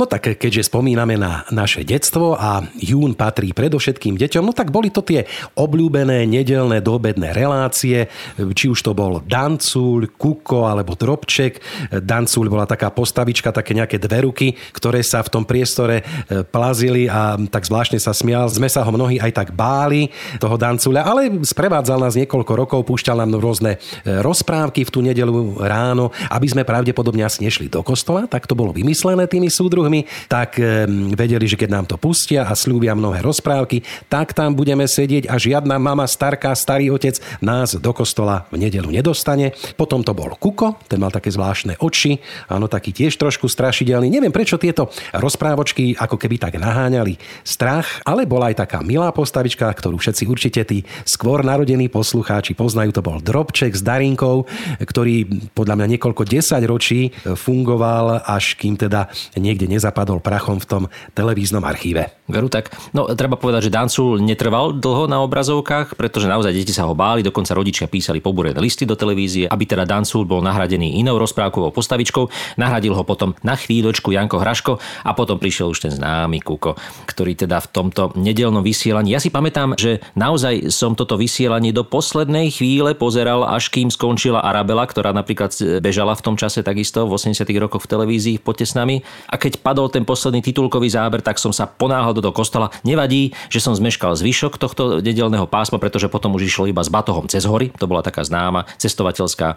No 0.00 0.08
tak 0.08 0.40
keďže 0.40 0.72
spomíname 0.72 1.20
na 1.20 1.44
naše 1.52 1.84
detstvo 1.84 2.32
a 2.34 2.64
jún 2.80 3.12
patrí 3.12 3.52
predovšetkým 3.52 4.16
deťom, 4.16 4.42
no 4.48 4.56
tak 4.56 4.72
boli 4.72 4.88
to 4.88 5.04
tie 5.04 5.28
obľúbené 5.52 6.24
nedelné 6.24 6.80
doobedné 6.80 7.36
relácie, 7.36 8.08
či 8.40 8.66
už 8.72 8.80
to 8.80 8.96
bol 8.96 9.20
Dancúľ, 9.20 10.16
Kuko 10.16 10.64
alebo 10.64 10.96
Drobček. 10.96 11.60
Dancúľ 11.92 12.46
bola 12.48 12.64
taká 12.64 12.88
postavička, 12.88 13.52
také 13.52 13.76
nejaké 13.76 14.00
dve 14.00 14.24
ruky, 14.24 14.56
ktoré 14.72 15.04
sa 15.04 15.20
v 15.20 15.28
tom 15.28 15.44
priestore 15.44 16.00
e, 16.00 16.04
plazili 16.40 17.06
a 17.12 17.36
tak 17.36 17.68
zvláštne 17.68 18.00
sa 18.00 18.16
smial. 18.16 18.48
Sme 18.48 18.72
sa 18.72 18.80
ho 18.80 18.90
mnohí 18.90 19.20
aj 19.20 19.32
tak 19.36 19.48
báli, 19.52 20.08
toho 20.40 20.56
Dancúľa, 20.56 21.04
ale 21.04 21.28
sprevádzal 21.44 22.00
nás 22.00 22.16
niekoľko 22.16 22.52
rokov, 22.56 22.80
púšťal 22.88 23.20
nám 23.20 23.36
rôzne 23.36 23.76
e, 23.76 24.18
rozprávky 24.24 24.88
v 24.88 24.92
tú 24.92 25.04
nedelu 25.04 25.60
ráno, 25.60 26.08
aby 26.32 26.48
sme 26.48 26.64
pravdepodobne 26.64 27.28
asi 27.28 27.44
nešli 27.44 27.68
do 27.68 27.84
kostola, 27.84 28.24
tak 28.24 28.48
to 28.48 28.56
bolo 28.56 28.72
vymyslené 28.72 29.28
tými 29.28 29.52
súdruhmi 29.52 29.71
súdruhmi, 29.72 30.04
tak 30.28 30.60
e, 30.60 30.84
vedeli, 31.16 31.48
že 31.48 31.56
keď 31.56 31.70
nám 31.72 31.88
to 31.88 31.96
pustia 31.96 32.44
a 32.44 32.52
slúbia 32.52 32.92
mnohé 32.92 33.24
rozprávky, 33.24 33.80
tak 34.12 34.36
tam 34.36 34.52
budeme 34.52 34.84
sedieť 34.84 35.32
a 35.32 35.40
žiadna 35.40 35.80
mama, 35.80 36.04
starká, 36.04 36.52
starý 36.52 36.92
otec 36.92 37.16
nás 37.40 37.72
do 37.80 37.90
kostola 37.96 38.44
v 38.52 38.68
nedelu 38.68 38.92
nedostane. 38.92 39.56
Potom 39.80 40.04
to 40.04 40.12
bol 40.12 40.36
Kuko, 40.36 40.76
ten 40.92 41.00
mal 41.00 41.08
také 41.08 41.32
zvláštne 41.32 41.80
oči, 41.80 42.20
áno, 42.52 42.68
taký 42.68 42.92
tiež 42.92 43.16
trošku 43.16 43.48
strašidelný. 43.48 44.12
Neviem, 44.12 44.28
prečo 44.28 44.60
tieto 44.60 44.92
rozprávočky 45.16 45.96
ako 45.96 46.20
keby 46.20 46.36
tak 46.36 46.60
naháňali 46.60 47.16
strach, 47.40 48.04
ale 48.04 48.28
bola 48.28 48.52
aj 48.52 48.68
taká 48.68 48.84
milá 48.84 49.08
postavička, 49.08 49.72
ktorú 49.72 49.96
všetci 49.96 50.28
určite 50.28 50.60
tí 50.68 50.84
skôr 51.08 51.40
narodení 51.40 51.88
poslucháči 51.88 52.52
poznajú. 52.52 52.92
To 52.92 53.00
bol 53.00 53.24
Drobček 53.24 53.72
s 53.72 53.80
Darinkou, 53.80 54.44
ktorý 54.82 55.48
podľa 55.56 55.80
mňa 55.80 55.86
niekoľko 55.96 56.28
desať 56.28 56.62
ročí 56.68 57.14
fungoval, 57.22 58.26
až 58.26 58.58
kým 58.58 58.74
teda 58.74 59.08
niekde 59.38 59.61
nezapadol 59.66 60.22
prachom 60.22 60.62
v 60.62 60.66
tom 60.68 60.82
televíznom 61.12 61.62
archíve. 61.64 62.10
Veru 62.30 62.48
tak. 62.48 62.72
No, 62.96 63.10
treba 63.12 63.36
povedať, 63.36 63.68
že 63.68 63.74
Dancul 63.74 64.22
netrval 64.22 64.78
dlho 64.78 65.10
na 65.10 65.20
obrazovkách, 65.26 65.98
pretože 65.98 66.30
naozaj 66.30 66.54
deti 66.54 66.72
sa 66.72 66.88
ho 66.88 66.94
báli, 66.96 67.20
dokonca 67.20 67.52
rodičia 67.52 67.90
písali 67.90 68.24
pobúrené 68.24 68.56
listy 68.62 68.88
do 68.88 68.96
televízie, 68.96 69.50
aby 69.50 69.64
teda 69.68 69.84
Dancul 69.84 70.24
bol 70.24 70.40
nahradený 70.40 71.02
inou 71.02 71.20
rozprávkovou 71.20 71.74
postavičkou. 71.74 72.56
Nahradil 72.56 72.96
ho 72.96 73.04
potom 73.04 73.36
na 73.44 73.58
chvíľočku 73.58 74.14
Janko 74.14 74.40
Hraško 74.40 74.72
a 75.04 75.10
potom 75.12 75.36
prišiel 75.36 75.68
už 75.74 75.84
ten 75.84 75.92
známy 75.92 76.40
Kuko, 76.40 76.78
ktorý 77.04 77.36
teda 77.36 77.60
v 77.60 77.68
tomto 77.68 78.16
nedelnom 78.16 78.64
vysielaní. 78.64 79.12
Ja 79.12 79.20
si 79.20 79.28
pamätám, 79.28 79.76
že 79.76 80.00
naozaj 80.16 80.70
som 80.70 80.96
toto 80.96 81.20
vysielanie 81.20 81.74
do 81.74 81.84
poslednej 81.84 82.54
chvíle 82.54 82.96
pozeral, 82.96 83.44
až 83.44 83.68
kým 83.68 83.92
skončila 83.92 84.40
Arabela, 84.40 84.88
ktorá 84.88 85.12
napríklad 85.12 85.52
bežala 85.84 86.16
v 86.16 86.24
tom 86.24 86.34
čase 86.38 86.64
takisto 86.64 87.04
v 87.04 87.18
80 87.18 87.44
rokoch 87.58 87.84
v 87.84 87.90
televízii 87.90 88.36
pod 88.40 88.62
tesnami. 88.62 89.02
A 89.28 89.36
keď 89.36 89.51
padol 89.60 89.92
ten 89.92 90.06
posledný 90.06 90.40
titulkový 90.40 90.88
záber, 90.88 91.20
tak 91.20 91.36
som 91.36 91.52
sa 91.52 91.68
ponáhal 91.68 92.16
do 92.16 92.22
toho 92.22 92.32
kostola. 92.32 92.72
Nevadí, 92.86 93.34
že 93.52 93.58
som 93.58 93.76
zmeškal 93.76 94.16
zvyšok 94.16 94.56
tohto 94.56 95.02
nedelného 95.02 95.50
pásma, 95.50 95.82
pretože 95.82 96.08
potom 96.08 96.32
už 96.38 96.48
išlo 96.48 96.64
iba 96.70 96.80
s 96.80 96.88
batohom 96.88 97.26
cez 97.26 97.44
hory. 97.44 97.74
To 97.76 97.90
bola 97.90 98.00
taká 98.00 98.22
známa 98.22 98.64
cestovateľská 98.78 99.48
e, 99.52 99.56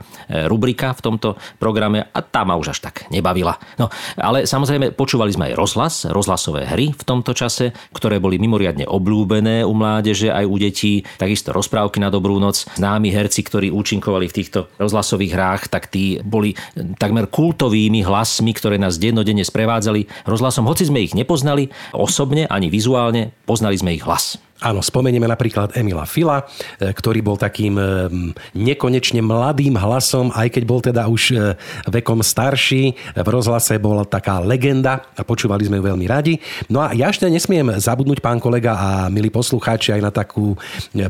rubrika 0.49 0.91
v 0.97 1.03
tomto 1.03 1.39
programe 1.61 2.09
a 2.09 2.19
tá 2.25 2.43
ma 2.43 2.57
už 2.57 2.75
až 2.75 2.79
tak 2.83 3.05
nebavila. 3.13 3.55
No, 3.77 3.93
ale 4.17 4.49
samozrejme 4.49 4.95
počúvali 4.97 5.31
sme 5.31 5.51
aj 5.51 5.57
rozhlas, 5.59 5.95
rozhlasové 6.09 6.65
hry 6.65 6.91
v 6.91 7.03
tomto 7.03 7.37
čase, 7.37 7.75
ktoré 7.93 8.17
boli 8.17 8.41
mimoriadne 8.41 8.87
obľúbené 8.89 9.61
u 9.67 9.73
mládeže 9.75 10.31
aj 10.31 10.45
u 10.47 10.55
detí. 10.57 11.03
Takisto 11.19 11.53
rozprávky 11.53 12.01
na 12.01 12.09
dobrú 12.09 12.39
noc. 12.41 12.65
Známi 12.79 13.11
herci, 13.11 13.43
ktorí 13.45 13.69
účinkovali 13.69 14.25
v 14.31 14.35
týchto 14.41 14.71
rozhlasových 14.79 15.33
hrách, 15.35 15.63
tak 15.69 15.91
tí 15.91 16.17
boli 16.23 16.55
takmer 16.97 17.27
kultovými 17.27 18.01
hlasmi, 18.07 18.51
ktoré 18.55 18.79
nás 18.79 18.97
dennodenne 18.97 19.43
sprevádzali 19.85 20.25
rozhlasom. 20.25 20.65
Hoci 20.65 20.89
sme 20.89 21.05
ich 21.05 21.13
nepoznali 21.13 21.69
osobne 21.93 22.49
ani 22.49 22.73
vizuálne, 22.73 23.29
poznali 23.45 23.77
sme 23.77 23.93
ich 23.93 24.01
hlas. 24.01 24.41
Áno, 24.63 24.79
spomenieme 24.79 25.27
napríklad 25.27 25.75
Emila 25.75 26.07
Fila, 26.07 26.39
e, 26.79 26.95
ktorý 26.95 27.19
bol 27.19 27.35
takým 27.35 27.75
e, 27.75 27.85
nekonečne 28.55 29.19
mladým 29.19 29.75
hlasom, 29.75 30.31
aj 30.31 30.47
keď 30.47 30.63
bol 30.63 30.79
teda 30.79 31.11
už 31.11 31.23
e, 31.35 31.59
vekom 31.91 32.23
starší. 32.23 32.95
V 33.19 33.27
rozhlase 33.27 33.75
bola 33.83 34.07
taká 34.07 34.39
legenda 34.39 35.03
a 35.19 35.27
počúvali 35.27 35.67
sme 35.67 35.83
ju 35.83 35.91
veľmi 35.91 36.07
radi. 36.07 36.39
No 36.71 36.79
a 36.79 36.95
ja 36.95 37.11
ešte 37.11 37.27
nesmiem 37.27 37.67
zabudnúť, 37.75 38.23
pán 38.23 38.39
kolega 38.39 38.79
a 38.79 38.89
milí 39.11 39.27
poslucháči, 39.27 39.91
aj 39.91 40.01
na 40.01 40.11
takú 40.15 40.55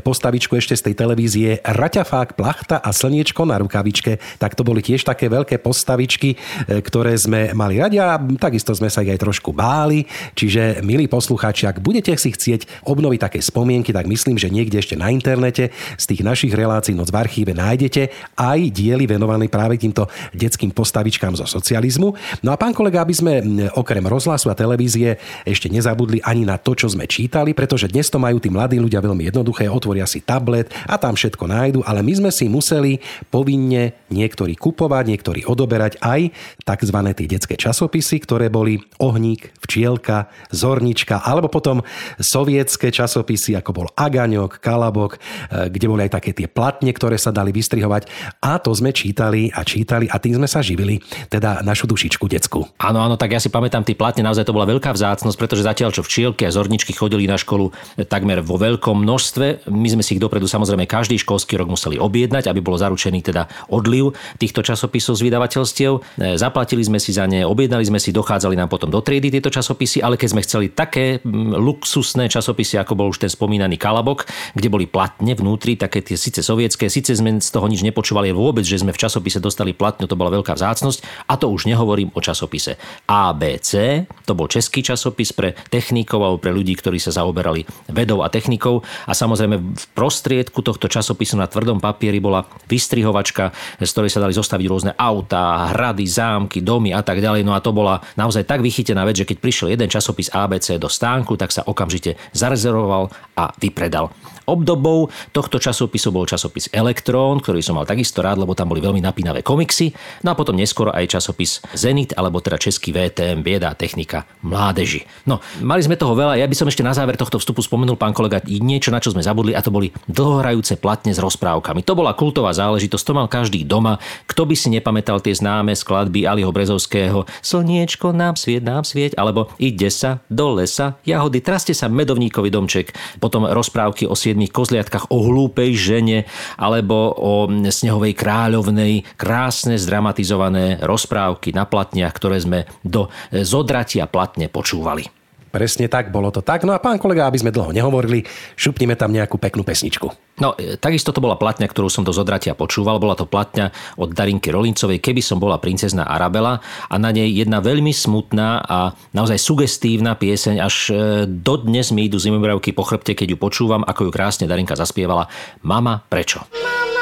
postavičku 0.02 0.58
ešte 0.58 0.74
z 0.74 0.90
tej 0.90 0.94
televízie 1.06 1.48
Raťafák, 1.62 2.34
Plachta 2.34 2.82
a 2.82 2.90
Slniečko 2.90 3.46
na 3.46 3.62
rukavičke. 3.62 4.42
Tak 4.42 4.58
to 4.58 4.66
boli 4.66 4.82
tiež 4.82 5.06
také 5.06 5.30
veľké 5.30 5.62
postavičky, 5.62 6.34
ktoré 6.66 7.14
sme 7.14 7.54
mali 7.54 7.78
radi 7.78 8.02
a 8.02 8.18
takisto 8.42 8.74
sme 8.74 8.90
sa 8.90 9.06
ich 9.06 9.14
aj 9.14 9.22
trošku 9.22 9.54
báli. 9.54 10.02
Čiže, 10.34 10.82
milí 10.82 11.06
poslucháči, 11.06 11.70
ak 11.70 11.78
budete 11.78 12.10
si 12.18 12.34
chcieť 12.34 12.82
obnoviť 12.82 13.20
také 13.22 13.35
nejaké 13.36 13.44
spomienky, 13.44 13.92
tak 13.92 14.08
myslím, 14.08 14.40
že 14.40 14.48
niekde 14.48 14.80
ešte 14.80 14.96
na 14.96 15.12
internete 15.12 15.68
z 16.00 16.04
tých 16.08 16.24
našich 16.24 16.56
relácií 16.56 16.96
Noc 16.96 17.12
v 17.12 17.20
archíve 17.20 17.52
nájdete 17.52 18.32
aj 18.40 18.60
diely 18.72 19.04
venované 19.04 19.52
práve 19.52 19.76
týmto 19.76 20.08
detským 20.32 20.72
postavičkám 20.72 21.36
zo 21.36 21.44
socializmu. 21.44 22.16
No 22.40 22.48
a 22.48 22.56
pán 22.56 22.72
kolega, 22.72 23.04
aby 23.04 23.12
sme 23.12 23.32
okrem 23.76 24.00
rozhlasu 24.08 24.48
a 24.48 24.56
televízie 24.56 25.20
ešte 25.44 25.68
nezabudli 25.68 26.24
ani 26.24 26.48
na 26.48 26.56
to, 26.56 26.72
čo 26.72 26.88
sme 26.88 27.04
čítali, 27.04 27.52
pretože 27.52 27.92
dnes 27.92 28.08
to 28.08 28.16
majú 28.16 28.40
tí 28.40 28.48
mladí 28.48 28.80
ľudia 28.80 29.04
veľmi 29.04 29.28
jednoduché, 29.28 29.68
otvoria 29.68 30.08
si 30.08 30.24
tablet 30.24 30.72
a 30.88 30.96
tam 30.96 31.12
všetko 31.12 31.44
nájdu, 31.44 31.78
ale 31.84 32.00
my 32.00 32.12
sme 32.24 32.30
si 32.32 32.48
museli 32.48 33.04
povinne 33.28 33.92
niektorí 34.08 34.56
kupovať, 34.56 35.04
niektorí 35.12 35.40
odoberať 35.44 36.00
aj 36.00 36.32
tzv. 36.64 36.98
tie 37.12 37.26
detské 37.28 37.54
časopisy, 37.60 38.16
ktoré 38.24 38.48
boli 38.48 38.80
Ohník, 39.02 39.52
Včielka, 39.60 40.32
Zornička, 40.54 41.20
alebo 41.20 41.50
potom 41.50 41.82
sovietské 42.22 42.94
časopisy 42.94 43.25
časopisy, 43.26 43.58
ako 43.58 43.70
bol 43.74 43.86
Agaňok, 43.98 44.62
Kalabok, 44.62 45.18
e, 45.18 45.66
kde 45.66 45.86
boli 45.90 46.06
aj 46.06 46.22
také 46.22 46.30
tie 46.30 46.46
platne, 46.46 46.94
ktoré 46.94 47.18
sa 47.18 47.34
dali 47.34 47.50
vystrihovať. 47.50 48.06
A 48.38 48.62
to 48.62 48.70
sme 48.70 48.94
čítali 48.94 49.50
a 49.50 49.66
čítali 49.66 50.06
a 50.06 50.22
tým 50.22 50.38
sme 50.38 50.46
sa 50.46 50.62
živili, 50.62 51.02
teda 51.26 51.66
našu 51.66 51.90
dušičku 51.90 52.30
decku. 52.30 52.70
Áno, 52.78 53.02
áno, 53.02 53.18
tak 53.18 53.34
ja 53.34 53.42
si 53.42 53.50
pamätám, 53.50 53.82
tie 53.82 53.98
platne 53.98 54.22
naozaj 54.22 54.46
to 54.46 54.54
bola 54.54 54.70
veľká 54.70 54.94
vzácnosť, 54.94 55.34
pretože 55.34 55.66
zatiaľ 55.66 55.90
čo 55.90 56.06
včielky 56.06 56.46
a 56.46 56.54
zorničky 56.54 56.94
chodili 56.94 57.26
na 57.26 57.34
školu 57.34 57.74
takmer 58.06 58.46
vo 58.46 58.54
veľkom 58.62 59.02
množstve, 59.02 59.66
my 59.66 59.88
sme 59.90 60.02
si 60.06 60.14
ich 60.14 60.22
dopredu 60.22 60.46
samozrejme 60.46 60.86
každý 60.86 61.18
školský 61.18 61.58
rok 61.58 61.66
museli 61.66 61.98
objednať, 61.98 62.46
aby 62.46 62.62
bolo 62.62 62.78
zaručený 62.78 63.26
teda 63.26 63.50
odliv 63.74 64.14
týchto 64.38 64.62
časopisov 64.62 65.18
z 65.18 65.26
vydavateľstiev. 65.26 65.92
E, 65.98 66.00
zaplatili 66.38 66.86
sme 66.86 67.02
si 67.02 67.10
za 67.10 67.26
ne, 67.26 67.42
objednali 67.42 67.82
sme 67.82 67.98
si, 67.98 68.14
dochádzali 68.14 68.54
nám 68.54 68.70
potom 68.70 68.92
do 68.92 69.02
triedy 69.02 69.34
tieto 69.34 69.50
časopisy, 69.50 70.04
ale 70.04 70.14
keď 70.14 70.28
sme 70.30 70.44
chceli 70.44 70.66
také 70.70 71.18
luxusné 71.56 72.28
časopisy, 72.36 72.76
ako 72.76 72.92
bol 72.92 73.08
už 73.16 73.24
ten 73.24 73.32
spomínaný 73.32 73.80
Kalabok, 73.80 74.28
kde 74.52 74.68
boli 74.68 74.84
platne 74.84 75.32
vnútri, 75.32 75.80
také 75.80 76.04
tie 76.04 76.20
síce 76.20 76.44
sovietské, 76.44 76.92
síce 76.92 77.16
sme 77.16 77.40
z 77.40 77.48
toho 77.48 77.64
nič 77.64 77.80
nepočúvali 77.80 78.36
vôbec, 78.36 78.68
že 78.68 78.84
sme 78.84 78.92
v 78.92 79.00
časopise 79.00 79.40
dostali 79.40 79.72
platňu, 79.72 80.04
to 80.04 80.20
bola 80.20 80.28
veľká 80.36 80.52
vzácnosť. 80.52 81.24
A 81.32 81.40
to 81.40 81.48
už 81.48 81.64
nehovorím 81.64 82.12
o 82.12 82.20
časopise 82.20 82.76
ABC, 83.08 84.04
to 84.28 84.36
bol 84.36 84.44
český 84.52 84.84
časopis 84.84 85.32
pre 85.32 85.56
technikov 85.72 86.20
alebo 86.20 86.36
pre 86.36 86.52
ľudí, 86.52 86.76
ktorí 86.76 87.00
sa 87.00 87.16
zaoberali 87.16 87.64
vedou 87.88 88.20
a 88.20 88.28
technikou. 88.28 88.84
A 89.08 89.16
samozrejme 89.16 89.56
v 89.56 89.86
prostriedku 89.96 90.60
tohto 90.60 90.92
časopisu 90.92 91.40
na 91.40 91.48
tvrdom 91.48 91.80
papieri 91.80 92.20
bola 92.20 92.44
vystrihovačka, 92.68 93.56
z 93.80 93.90
ktorej 93.96 94.12
sa 94.12 94.20
dali 94.20 94.36
zostaviť 94.36 94.66
rôzne 94.68 94.92
autá, 95.00 95.72
hrady, 95.72 96.04
zámky, 96.04 96.60
domy 96.60 96.92
a 96.92 97.00
tak 97.00 97.24
ďalej. 97.24 97.46
No 97.46 97.56
a 97.56 97.64
to 97.64 97.72
bola 97.72 98.04
naozaj 98.20 98.44
tak 98.44 98.60
vychytená 98.60 99.08
vec, 99.08 99.22
že 99.22 99.28
keď 99.28 99.38
prišiel 99.40 99.68
jeden 99.72 99.88
časopis 99.88 100.28
ABC 100.34 100.76
do 100.76 100.90
stánku, 100.90 101.38
tak 101.38 101.54
sa 101.54 101.64
okamžite 101.64 102.18
zarezervoval 102.34 103.05
a 103.36 103.52
vypredal. 103.60 104.10
Obdobou 104.46 105.10
tohto 105.34 105.58
časopisu 105.58 106.14
bol 106.14 106.22
časopis 106.22 106.70
Elektrón, 106.70 107.42
ktorý 107.42 107.58
som 107.60 107.74
mal 107.74 107.82
takisto 107.82 108.22
rád, 108.22 108.38
lebo 108.38 108.54
tam 108.54 108.70
boli 108.70 108.78
veľmi 108.78 109.02
napínavé 109.02 109.42
komiksy. 109.42 109.90
No 110.22 110.32
a 110.32 110.38
potom 110.38 110.54
neskôr 110.54 110.94
aj 110.94 111.18
časopis 111.18 111.58
Zenit, 111.74 112.14
alebo 112.14 112.38
teda 112.38 112.54
český 112.54 112.94
VTM, 112.94 113.42
Bieda 113.42 113.74
technika 113.74 114.22
mládeži. 114.46 115.02
No, 115.26 115.42
mali 115.66 115.82
sme 115.82 115.98
toho 115.98 116.14
veľa. 116.14 116.38
Ja 116.38 116.46
by 116.46 116.54
som 116.54 116.70
ešte 116.70 116.86
na 116.86 116.94
záver 116.94 117.18
tohto 117.18 117.42
vstupu 117.42 117.58
spomenul, 117.58 117.98
pán 117.98 118.14
kolega, 118.14 118.38
niečo, 118.46 118.94
na 118.94 119.02
čo 119.02 119.10
sme 119.10 119.26
zabudli, 119.26 119.50
a 119.50 119.60
to 119.60 119.74
boli 119.74 119.90
dlhohrajúce 120.06 120.78
platne 120.78 121.10
s 121.10 121.18
rozprávkami. 121.18 121.82
To 121.82 121.98
bola 121.98 122.14
kultová 122.14 122.54
záležitosť, 122.54 123.02
to 123.02 123.16
mal 123.18 123.26
každý 123.26 123.66
doma. 123.66 123.98
Kto 124.30 124.46
by 124.46 124.54
si 124.54 124.70
nepamätal 124.70 125.18
tie 125.18 125.34
známe 125.34 125.74
skladby 125.74 126.22
Aliho 126.22 126.54
Brezovského 126.54 127.26
Slniečko 127.42 128.14
nám 128.14 128.38
svieť, 128.38 128.62
nám 128.62 128.86
svieť, 128.86 129.18
alebo 129.18 129.50
Ide 129.58 129.90
sa 129.90 130.22
do 130.30 130.54
lesa, 130.54 131.00
jahody, 131.02 131.42
traste 131.42 131.72
sa 131.74 131.90
medovníkový 131.90 132.52
domček, 132.52 132.92
potom 133.18 133.48
rozprávky 133.48 134.06
o 134.06 134.14
siedmých 134.36 134.52
kozliatkách, 134.52 135.08
o 135.08 135.24
hlúpej 135.24 135.72
žene 135.72 136.28
alebo 136.60 137.08
o 137.16 137.48
snehovej 137.48 138.12
kráľovnej, 138.12 139.08
krásne 139.16 139.80
zdramatizované 139.80 140.84
rozprávky 140.84 141.56
na 141.56 141.64
platniach, 141.64 142.12
ktoré 142.12 142.36
sme 142.44 142.68
do 142.84 143.08
zodratia 143.32 144.04
platne 144.04 144.52
počúvali. 144.52 145.08
Presne 145.56 145.88
tak, 145.88 146.12
bolo 146.12 146.28
to 146.28 146.44
tak. 146.44 146.68
No 146.68 146.76
a 146.76 146.82
pán 146.84 147.00
kolega, 147.00 147.24
aby 147.24 147.40
sme 147.40 147.48
dlho 147.48 147.72
nehovorili, 147.72 148.28
šupnime 148.60 148.92
tam 148.92 149.08
nejakú 149.08 149.40
peknú 149.40 149.64
pesničku. 149.64 150.12
No, 150.36 150.52
e, 150.52 150.76
takisto 150.76 151.16
to 151.16 151.24
bola 151.24 151.40
platňa, 151.40 151.64
ktorú 151.64 151.88
som 151.88 152.04
do 152.04 152.12
zodratia 152.12 152.52
počúval. 152.52 153.00
Bola 153.00 153.16
to 153.16 153.24
platňa 153.24 153.72
od 153.96 154.12
Darinky 154.12 154.52
Rolincovej, 154.52 155.00
keby 155.00 155.24
som 155.24 155.40
bola 155.40 155.56
princezna 155.56 156.04
Arabela 156.04 156.60
a 156.92 156.94
na 157.00 157.08
nej 157.08 157.32
jedna 157.32 157.64
veľmi 157.64 157.88
smutná 157.88 158.60
a 158.68 158.92
naozaj 159.16 159.40
sugestívna 159.40 160.12
pieseň. 160.12 160.60
Až 160.60 160.76
e, 160.92 160.94
dodnes 161.24 161.88
mi 161.88 162.04
idú 162.04 162.20
zimomravky 162.20 162.76
po 162.76 162.84
chrbte, 162.84 163.16
keď 163.16 163.32
ju 163.32 163.38
počúvam, 163.40 163.80
ako 163.80 164.06
ju 164.06 164.10
krásne 164.12 164.44
Darinka 164.44 164.76
zaspievala. 164.76 165.24
Mama, 165.64 166.04
prečo? 166.04 166.44
Mama, 166.52 166.95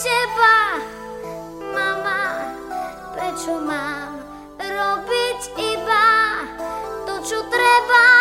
teba, 0.00 0.80
mama, 1.76 2.48
prečo 3.12 3.60
mám 3.60 4.16
robiť 4.56 5.40
iba 5.60 6.08
to, 7.04 7.20
čo 7.20 7.44
treba? 7.52 8.19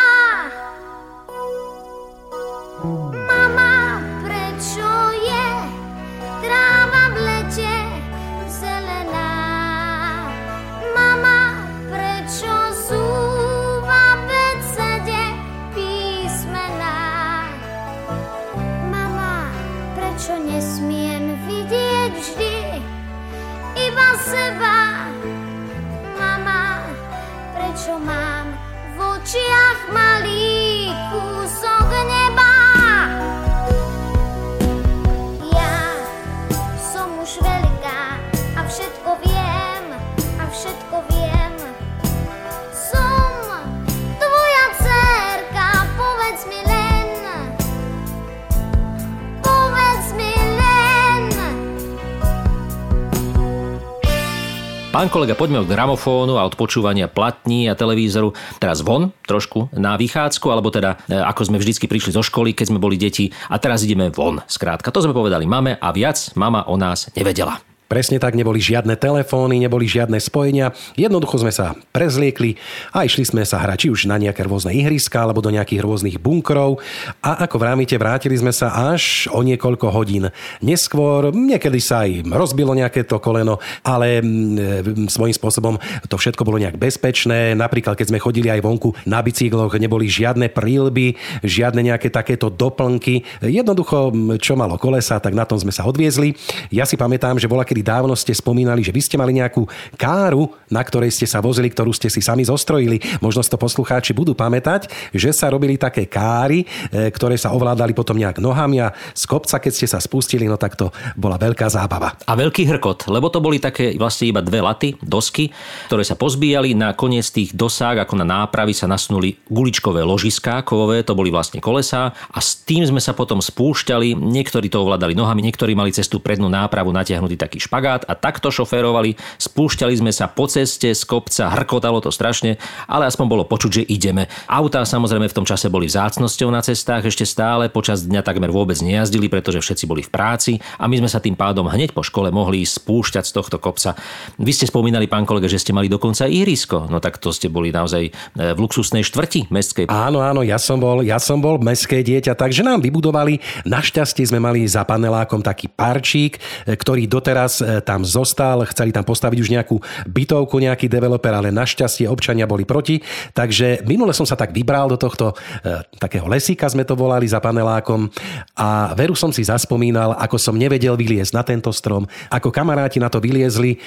Pán 55.00 55.08
kolega, 55.08 55.32
poďme 55.32 55.64
k 55.64 55.72
gramofónu 55.80 56.36
a 56.36 56.44
od 56.44 56.60
počúvania 56.60 57.08
platní 57.08 57.72
a 57.72 57.74
televízoru. 57.80 58.36
Teraz 58.60 58.84
von, 58.84 59.16
trošku 59.24 59.72
na 59.72 59.96
vychádzku, 59.96 60.44
alebo 60.52 60.76
teda 60.76 61.00
e, 61.08 61.16
ako 61.16 61.48
sme 61.48 61.56
vždycky 61.56 61.88
prišli 61.88 62.12
zo 62.12 62.20
školy, 62.20 62.52
keď 62.52 62.76
sme 62.76 62.84
boli 62.84 63.00
deti 63.00 63.32
a 63.48 63.56
teraz 63.64 63.88
ideme 63.88 64.12
von. 64.12 64.44
Skrátka, 64.44 64.92
to 64.92 65.00
sme 65.00 65.16
povedali 65.16 65.48
mame 65.48 65.80
a 65.80 65.96
viac 65.96 66.36
mama 66.36 66.68
o 66.68 66.76
nás 66.76 67.08
nevedela. 67.16 67.69
Presne 67.90 68.22
tak, 68.22 68.38
neboli 68.38 68.62
žiadne 68.62 68.94
telefóny, 69.02 69.58
neboli 69.58 69.90
žiadne 69.90 70.22
spojenia. 70.22 70.78
Jednoducho 70.94 71.42
sme 71.42 71.50
sa 71.50 71.74
prezliekli 71.90 72.54
a 72.94 73.02
išli 73.02 73.26
sme 73.26 73.42
sa 73.42 73.58
hrať 73.66 73.78
či 73.82 73.88
už 73.90 74.06
na 74.06 74.22
nejaké 74.22 74.46
rôzne 74.46 74.70
ihriska 74.78 75.26
alebo 75.26 75.42
do 75.42 75.50
nejakých 75.50 75.82
rôznych 75.82 76.22
bunkrov. 76.22 76.78
A 77.26 77.50
ako 77.50 77.58
vrátite, 77.58 77.98
vrátili 77.98 78.38
sme 78.38 78.54
sa 78.54 78.94
až 78.94 79.26
o 79.34 79.42
niekoľko 79.42 79.90
hodín 79.90 80.30
neskôr. 80.62 81.34
Niekedy 81.34 81.82
sa 81.82 82.06
aj 82.06 82.30
rozbilo 82.30 82.78
nejaké 82.78 83.10
to 83.10 83.18
koleno, 83.18 83.58
ale 83.82 84.22
mm, 84.22 85.10
svojím 85.10 85.34
spôsobom 85.34 85.82
to 86.06 86.14
všetko 86.14 86.46
bolo 86.46 86.62
nejak 86.62 86.78
bezpečné. 86.78 87.58
Napríklad, 87.58 87.98
keď 87.98 88.14
sme 88.14 88.22
chodili 88.22 88.54
aj 88.54 88.70
vonku 88.70 88.94
na 89.10 89.18
bicykloch, 89.26 89.74
neboli 89.82 90.06
žiadne 90.06 90.54
prílby, 90.54 91.18
žiadne 91.42 91.82
nejaké 91.82 92.14
takéto 92.14 92.54
doplnky. 92.54 93.26
Jednoducho, 93.42 94.14
mm, 94.14 94.38
čo 94.38 94.54
malo 94.54 94.78
kolesa, 94.78 95.18
tak 95.18 95.34
na 95.34 95.50
tom 95.50 95.58
sme 95.58 95.74
sa 95.74 95.90
odviezli. 95.90 96.38
Ja 96.70 96.86
si 96.86 96.94
pamätám, 96.94 97.42
že 97.42 97.50
bola 97.50 97.66
kedy 97.66 97.79
dávno 97.84 98.16
ste 98.16 98.32
spomínali, 98.32 98.82
že 98.86 98.96
vy 98.96 99.02
ste 99.04 99.20
mali 99.20 99.36
nejakú 99.36 99.68
káru, 100.00 100.52
na 100.70 100.82
ktorej 100.86 101.12
ste 101.12 101.26
sa 101.26 101.44
vozili, 101.44 101.68
ktorú 101.68 101.92
ste 101.92 102.08
si 102.08 102.22
sami 102.22 102.46
zostrojili. 102.46 103.02
Možno 103.20 103.42
to 103.46 103.58
poslucháči 103.58 104.14
budú 104.14 104.38
pamätať, 104.38 104.88
že 105.12 105.34
sa 105.34 105.50
robili 105.50 105.76
také 105.76 106.06
káry, 106.06 106.64
e, 106.94 107.10
ktoré 107.10 107.36
sa 107.36 107.52
ovládali 107.52 107.98
potom 107.98 108.14
nejak 108.16 108.38
nohami 108.38 108.86
a 108.86 108.94
z 109.18 109.24
kopca, 109.26 109.58
keď 109.58 109.72
ste 109.74 109.88
sa 109.90 109.98
spustili, 109.98 110.46
no 110.46 110.56
tak 110.62 110.78
to 110.78 110.94
bola 111.18 111.42
veľká 111.42 111.66
zábava. 111.66 112.14
A 112.30 112.38
veľký 112.38 112.70
hrkot, 112.70 113.10
lebo 113.10 113.34
to 113.34 113.42
boli 113.42 113.58
také 113.58 113.98
vlastne 113.98 114.30
iba 114.30 114.46
dve 114.46 114.62
laty, 114.62 114.96
dosky, 115.02 115.50
ktoré 115.90 116.06
sa 116.06 116.14
pozbíjali. 116.14 116.78
Na 116.78 116.94
koniec 116.94 117.26
tých 117.34 117.58
dosák, 117.58 118.06
ako 118.06 118.22
na 118.22 118.26
nápravy, 118.28 118.78
sa 118.78 118.86
nasnuli 118.86 119.42
guličkové 119.50 120.06
ložiská 120.06 120.62
kovové, 120.62 121.02
to 121.02 121.18
boli 121.18 121.34
vlastne 121.34 121.58
kolesá 121.58 122.14
a 122.30 122.40
s 122.40 122.62
tým 122.62 122.86
sme 122.86 123.02
sa 123.02 123.18
potom 123.18 123.42
spúšťali. 123.42 124.14
Niektorí 124.14 124.70
to 124.70 124.86
ovládali 124.86 125.18
nohami, 125.18 125.42
niektorí 125.42 125.74
mali 125.74 125.90
cestu 125.90 126.22
prednú 126.22 126.48
nápravu 126.48 126.94
natiahnutý 126.94 127.36
taký 127.40 127.58
špagát 127.70 128.02
a 128.10 128.18
takto 128.18 128.50
šoférovali. 128.50 129.14
Spúšťali 129.38 129.94
sme 129.94 130.10
sa 130.10 130.26
po 130.26 130.50
ceste 130.50 130.90
z 130.90 131.04
kopca, 131.06 131.54
hrkotalo 131.54 132.02
to 132.02 132.10
strašne, 132.10 132.58
ale 132.90 133.06
aspoň 133.06 133.26
bolo 133.30 133.44
počuť, 133.46 133.72
že 133.72 133.84
ideme. 133.86 134.26
Autá 134.50 134.82
samozrejme 134.82 135.30
v 135.30 135.38
tom 135.38 135.46
čase 135.46 135.70
boli 135.70 135.86
vzácnosťou 135.86 136.50
na 136.50 136.66
cestách 136.66 137.06
ešte 137.06 137.30
stále, 137.30 137.70
počas 137.70 138.02
dňa 138.10 138.26
takmer 138.26 138.50
vôbec 138.50 138.82
nejazdili, 138.82 139.30
pretože 139.30 139.62
všetci 139.62 139.86
boli 139.86 140.02
v 140.02 140.10
práci 140.10 140.58
a 140.82 140.90
my 140.90 140.98
sme 140.98 141.10
sa 141.14 141.22
tým 141.22 141.38
pádom 141.38 141.70
hneď 141.70 141.94
po 141.94 142.02
škole 142.02 142.34
mohli 142.34 142.66
spúšťať 142.66 143.30
z 143.30 143.34
tohto 143.38 143.62
kopca. 143.62 143.94
Vy 144.42 144.50
ste 144.50 144.66
spomínali, 144.66 145.06
pán 145.06 145.30
kolega, 145.30 145.46
že 145.46 145.62
ste 145.62 145.70
mali 145.70 145.86
dokonca 145.86 146.26
ihrisko. 146.26 146.90
No 146.90 146.98
tak 146.98 147.22
to 147.22 147.30
ste 147.30 147.54
boli 147.54 147.70
naozaj 147.70 148.10
e, 148.10 148.12
v 148.34 148.58
luxusnej 148.58 149.06
štvrti 149.06 149.54
mestskej. 149.54 149.86
Áno, 149.94 150.26
áno, 150.26 150.42
ja 150.42 150.58
som 150.58 150.82
bol, 150.82 151.06
ja 151.06 151.22
som 151.22 151.38
bol 151.38 151.62
mestské 151.62 152.02
dieťa, 152.02 152.34
takže 152.34 152.66
nám 152.66 152.82
vybudovali, 152.82 153.38
našťastie 153.70 154.26
sme 154.26 154.42
mali 154.42 154.66
za 154.66 154.82
panelákom 154.88 155.46
taký 155.46 155.70
parčík, 155.70 156.40
e, 156.66 156.74
ktorý 156.74 157.06
doteraz 157.06 157.59
tam 157.84 158.02
zostal, 158.04 158.66
chceli 158.70 158.92
tam 158.92 159.06
postaviť 159.06 159.40
už 159.40 159.50
nejakú 159.54 159.78
bytovku, 160.08 160.60
nejaký 160.60 160.90
developer, 160.90 161.32
ale 161.32 161.54
našťastie 161.54 162.10
občania 162.10 162.50
boli 162.50 162.64
proti, 162.64 163.00
takže 163.34 163.86
minule 163.86 164.12
som 164.16 164.26
sa 164.26 164.36
tak 164.36 164.52
vybral 164.52 164.90
do 164.90 164.98
tohto 164.98 165.32
e, 165.32 165.82
takého 165.98 166.26
lesíka, 166.26 166.70
sme 166.70 166.86
to 166.86 166.98
volali 166.98 167.28
za 167.30 167.38
panelákom 167.42 168.10
a 168.58 168.94
veru 168.98 169.14
som 169.14 169.30
si 169.30 169.46
zaspomínal, 169.46 170.18
ako 170.18 170.38
som 170.42 170.56
nevedel 170.58 170.98
vyliezť 170.98 171.34
na 171.36 171.44
tento 171.46 171.70
strom, 171.72 172.06
ako 172.30 172.50
kamaráti 172.50 172.98
na 172.98 173.08
to 173.08 173.22
vyliezli 173.22 173.76
e, 173.76 173.78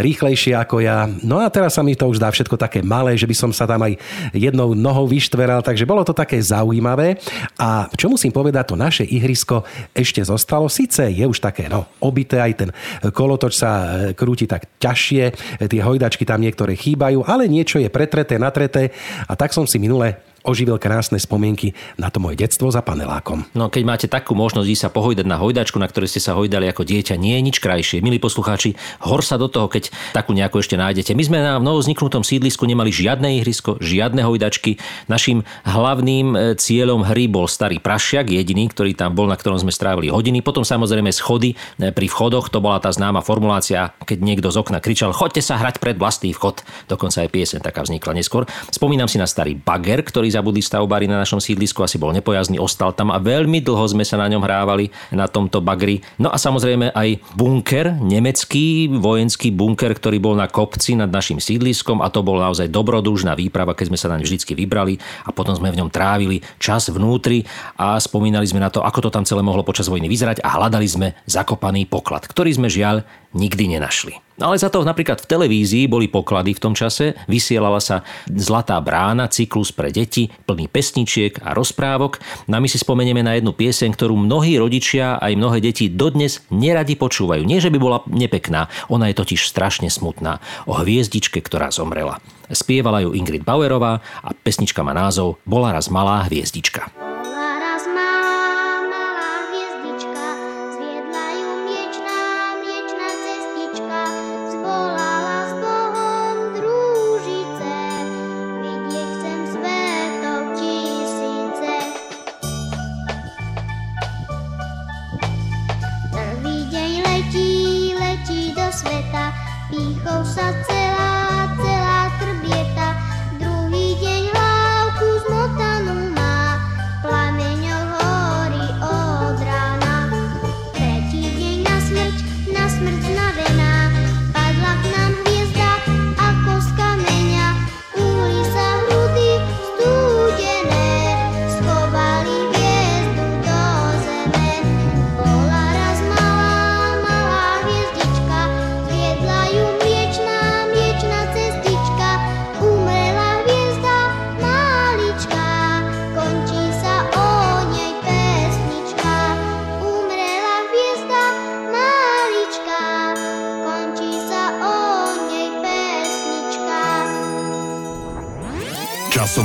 rýchlejšie 0.00 0.54
ako 0.56 0.82
ja. 0.84 1.08
No 1.24 1.40
a 1.40 1.48
teraz 1.48 1.76
sa 1.76 1.82
mi 1.82 1.96
to 1.96 2.08
už 2.08 2.20
dá 2.20 2.28
všetko 2.28 2.56
také 2.60 2.80
malé, 2.84 3.16
že 3.16 3.28
by 3.28 3.36
som 3.36 3.50
sa 3.50 3.64
tam 3.64 3.82
aj 3.84 3.96
jednou 4.34 4.76
nohou 4.76 5.08
vyštveral, 5.08 5.64
takže 5.64 5.88
bolo 5.88 6.04
to 6.04 6.16
také 6.16 6.38
zaujímavé. 6.40 7.16
A 7.58 7.88
čo 7.94 8.10
musím 8.10 8.34
povedať, 8.34 8.72
to 8.72 8.76
naše 8.76 9.04
ihrisko 9.04 9.64
ešte 9.94 10.22
zostalo, 10.22 10.70
síce 10.70 11.08
je 11.10 11.24
už 11.24 11.38
také 11.42 11.66
no, 11.66 11.88
obité, 12.00 12.40
aj 12.40 12.52
ten 12.56 12.70
kolotoč 13.12 13.54
sa 13.58 13.70
e, 13.70 13.86
krúti 14.16 14.46
tak 14.46 14.80
ťažšie, 14.80 15.24
tie 15.66 15.80
hojdačky 15.82 16.24
tam 16.24 16.40
niektoré 16.40 16.74
chýbajú, 16.78 17.26
ale 17.26 17.50
niečo 17.50 17.82
je 17.82 17.92
pretreté, 17.92 18.40
natreté. 18.40 18.94
A 19.28 19.36
tak 19.36 19.52
som 19.52 19.68
si 19.68 19.76
minule 19.76 20.29
oživil 20.44 20.80
krásne 20.80 21.20
spomienky 21.20 21.76
na 22.00 22.08
to 22.08 22.22
moje 22.22 22.40
detstvo 22.40 22.72
za 22.72 22.80
panelákom. 22.80 23.44
No 23.52 23.68
keď 23.68 23.82
máte 23.84 24.06
takú 24.08 24.32
možnosť 24.32 24.68
ísť 24.68 24.82
sa 24.88 24.90
pohojdať 24.90 25.26
na 25.28 25.36
hojdačku, 25.36 25.76
na 25.76 25.88
ktorej 25.88 26.16
ste 26.16 26.20
sa 26.24 26.36
hojdali 26.36 26.70
ako 26.72 26.86
dieťa, 26.86 27.20
nie 27.20 27.36
je 27.36 27.42
nič 27.44 27.56
krajšie. 27.60 28.00
Milí 28.00 28.16
poslucháči, 28.16 28.76
hor 29.04 29.20
sa 29.20 29.36
do 29.36 29.52
toho, 29.52 29.68
keď 29.68 29.92
takú 30.16 30.32
nejakú 30.32 30.62
ešte 30.62 30.80
nájdete. 30.80 31.12
My 31.12 31.24
sme 31.26 31.38
na 31.44 31.60
novo 31.60 31.84
vzniknutom 31.84 32.24
sídlisku 32.24 32.64
nemali 32.64 32.88
žiadne 32.88 33.40
ihrisko, 33.40 33.76
žiadne 33.82 34.24
hojdačky. 34.24 34.80
Našim 35.12 35.44
hlavným 35.68 36.26
e, 36.32 36.36
cieľom 36.56 37.04
hry 37.04 37.28
bol 37.28 37.44
starý 37.44 37.76
prašiak, 37.82 38.32
jediný, 38.32 38.72
ktorý 38.72 38.96
tam 38.96 39.12
bol, 39.12 39.28
na 39.28 39.36
ktorom 39.36 39.60
sme 39.60 39.74
strávili 39.74 40.08
hodiny. 40.08 40.40
Potom 40.40 40.64
samozrejme 40.64 41.12
schody 41.12 41.52
e, 41.52 41.92
pri 41.92 42.06
vchodoch, 42.08 42.48
to 42.48 42.64
bola 42.64 42.80
tá 42.80 42.88
známa 42.88 43.20
formulácia, 43.20 43.92
keď 44.08 44.18
niekto 44.24 44.48
z 44.48 44.56
okna 44.56 44.80
kričal, 44.80 45.12
choďte 45.12 45.44
sa 45.44 45.60
hrať 45.60 45.82
pred 45.82 46.00
vlastný 46.00 46.32
vchod. 46.32 46.64
Dokonca 46.88 47.26
aj 47.26 47.28
piesen 47.28 47.60
taká 47.60 47.84
vznikla 47.84 48.16
neskôr. 48.16 48.48
Spomínam 48.72 49.10
si 49.10 49.20
na 49.20 49.28
starý 49.28 49.58
bager, 49.58 50.00
ktorý 50.00 50.29
zabudli 50.30 50.62
stavbári 50.62 51.10
na 51.10 51.20
našom 51.20 51.42
sídlisku, 51.42 51.82
asi 51.82 51.98
bol 51.98 52.14
nepojazný, 52.14 52.56
ostal 52.56 52.94
tam 52.94 53.10
a 53.10 53.18
veľmi 53.18 53.60
dlho 53.60 53.84
sme 53.90 54.06
sa 54.06 54.16
na 54.16 54.30
ňom 54.30 54.42
hrávali 54.42 54.88
na 55.10 55.26
tomto 55.26 55.58
bagri. 55.60 56.00
No 56.16 56.30
a 56.30 56.38
samozrejme 56.38 56.94
aj 56.94 57.20
bunker, 57.34 57.98
nemecký 58.00 58.88
vojenský 58.90 59.50
bunker, 59.50 59.92
ktorý 59.92 60.22
bol 60.22 60.34
na 60.38 60.46
kopci 60.46 60.94
nad 60.94 61.10
našim 61.10 61.42
sídliskom 61.42 62.00
a 62.00 62.08
to 62.08 62.22
bol 62.22 62.38
naozaj 62.38 62.70
dobrodružná 62.70 63.34
výprava, 63.34 63.74
keď 63.74 63.86
sme 63.92 63.98
sa 63.98 64.10
naň 64.10 64.22
vždycky 64.24 64.54
vybrali 64.54 64.96
a 65.26 65.34
potom 65.34 65.52
sme 65.52 65.74
v 65.74 65.82
ňom 65.82 65.90
trávili 65.90 66.40
čas 66.62 66.88
vnútri 66.88 67.44
a 67.76 67.98
spomínali 67.98 68.46
sme 68.46 68.62
na 68.62 68.70
to, 68.70 68.80
ako 68.80 69.08
to 69.08 69.10
tam 69.10 69.26
celé 69.26 69.42
mohlo 69.42 69.66
počas 69.66 69.90
vojny 69.90 70.06
vyzerať 70.06 70.40
a 70.46 70.48
hľadali 70.56 70.86
sme 70.86 71.08
zakopaný 71.26 71.90
poklad, 71.90 72.24
ktorý 72.24 72.54
sme 72.54 72.68
žiaľ 72.70 73.02
nikdy 73.36 73.76
nenašli. 73.76 74.18
Ale 74.40 74.56
za 74.56 74.72
to 74.72 74.80
napríklad 74.80 75.20
v 75.20 75.28
televízii 75.28 75.84
boli 75.84 76.08
poklady 76.08 76.56
v 76.56 76.62
tom 76.64 76.72
čase, 76.72 77.12
vysielala 77.28 77.76
sa 77.76 78.00
Zlatá 78.24 78.80
brána, 78.80 79.28
cyklus 79.28 79.68
pre 79.68 79.92
deti, 79.92 80.32
plný 80.48 80.64
pesničiek 80.66 81.44
a 81.44 81.52
rozprávok. 81.52 82.18
No 82.48 82.56
a 82.56 82.62
my 82.64 82.68
si 82.70 82.80
spomenieme 82.80 83.20
na 83.20 83.36
jednu 83.36 83.52
pieseň, 83.52 83.92
ktorú 83.92 84.16
mnohí 84.16 84.56
rodičia 84.56 85.20
aj 85.20 85.36
mnohé 85.36 85.60
deti 85.60 85.92
dodnes 85.92 86.40
neradi 86.48 86.96
počúvajú. 86.96 87.44
Nie, 87.44 87.60
že 87.60 87.68
by 87.68 87.78
bola 87.78 88.00
nepekná, 88.08 88.72
ona 88.88 89.12
je 89.12 89.20
totiž 89.20 89.44
strašne 89.44 89.92
smutná. 89.92 90.40
O 90.64 90.72
hviezdičke, 90.80 91.44
ktorá 91.44 91.68
zomrela. 91.68 92.16
Spievala 92.48 93.04
ju 93.04 93.12
Ingrid 93.12 93.44
Bauerová 93.44 94.00
a 94.24 94.32
pesnička 94.34 94.80
má 94.80 94.96
názov 94.96 95.38
Bola 95.44 95.70
raz 95.76 95.92
malá 95.92 96.24
hviezdička. 96.26 96.88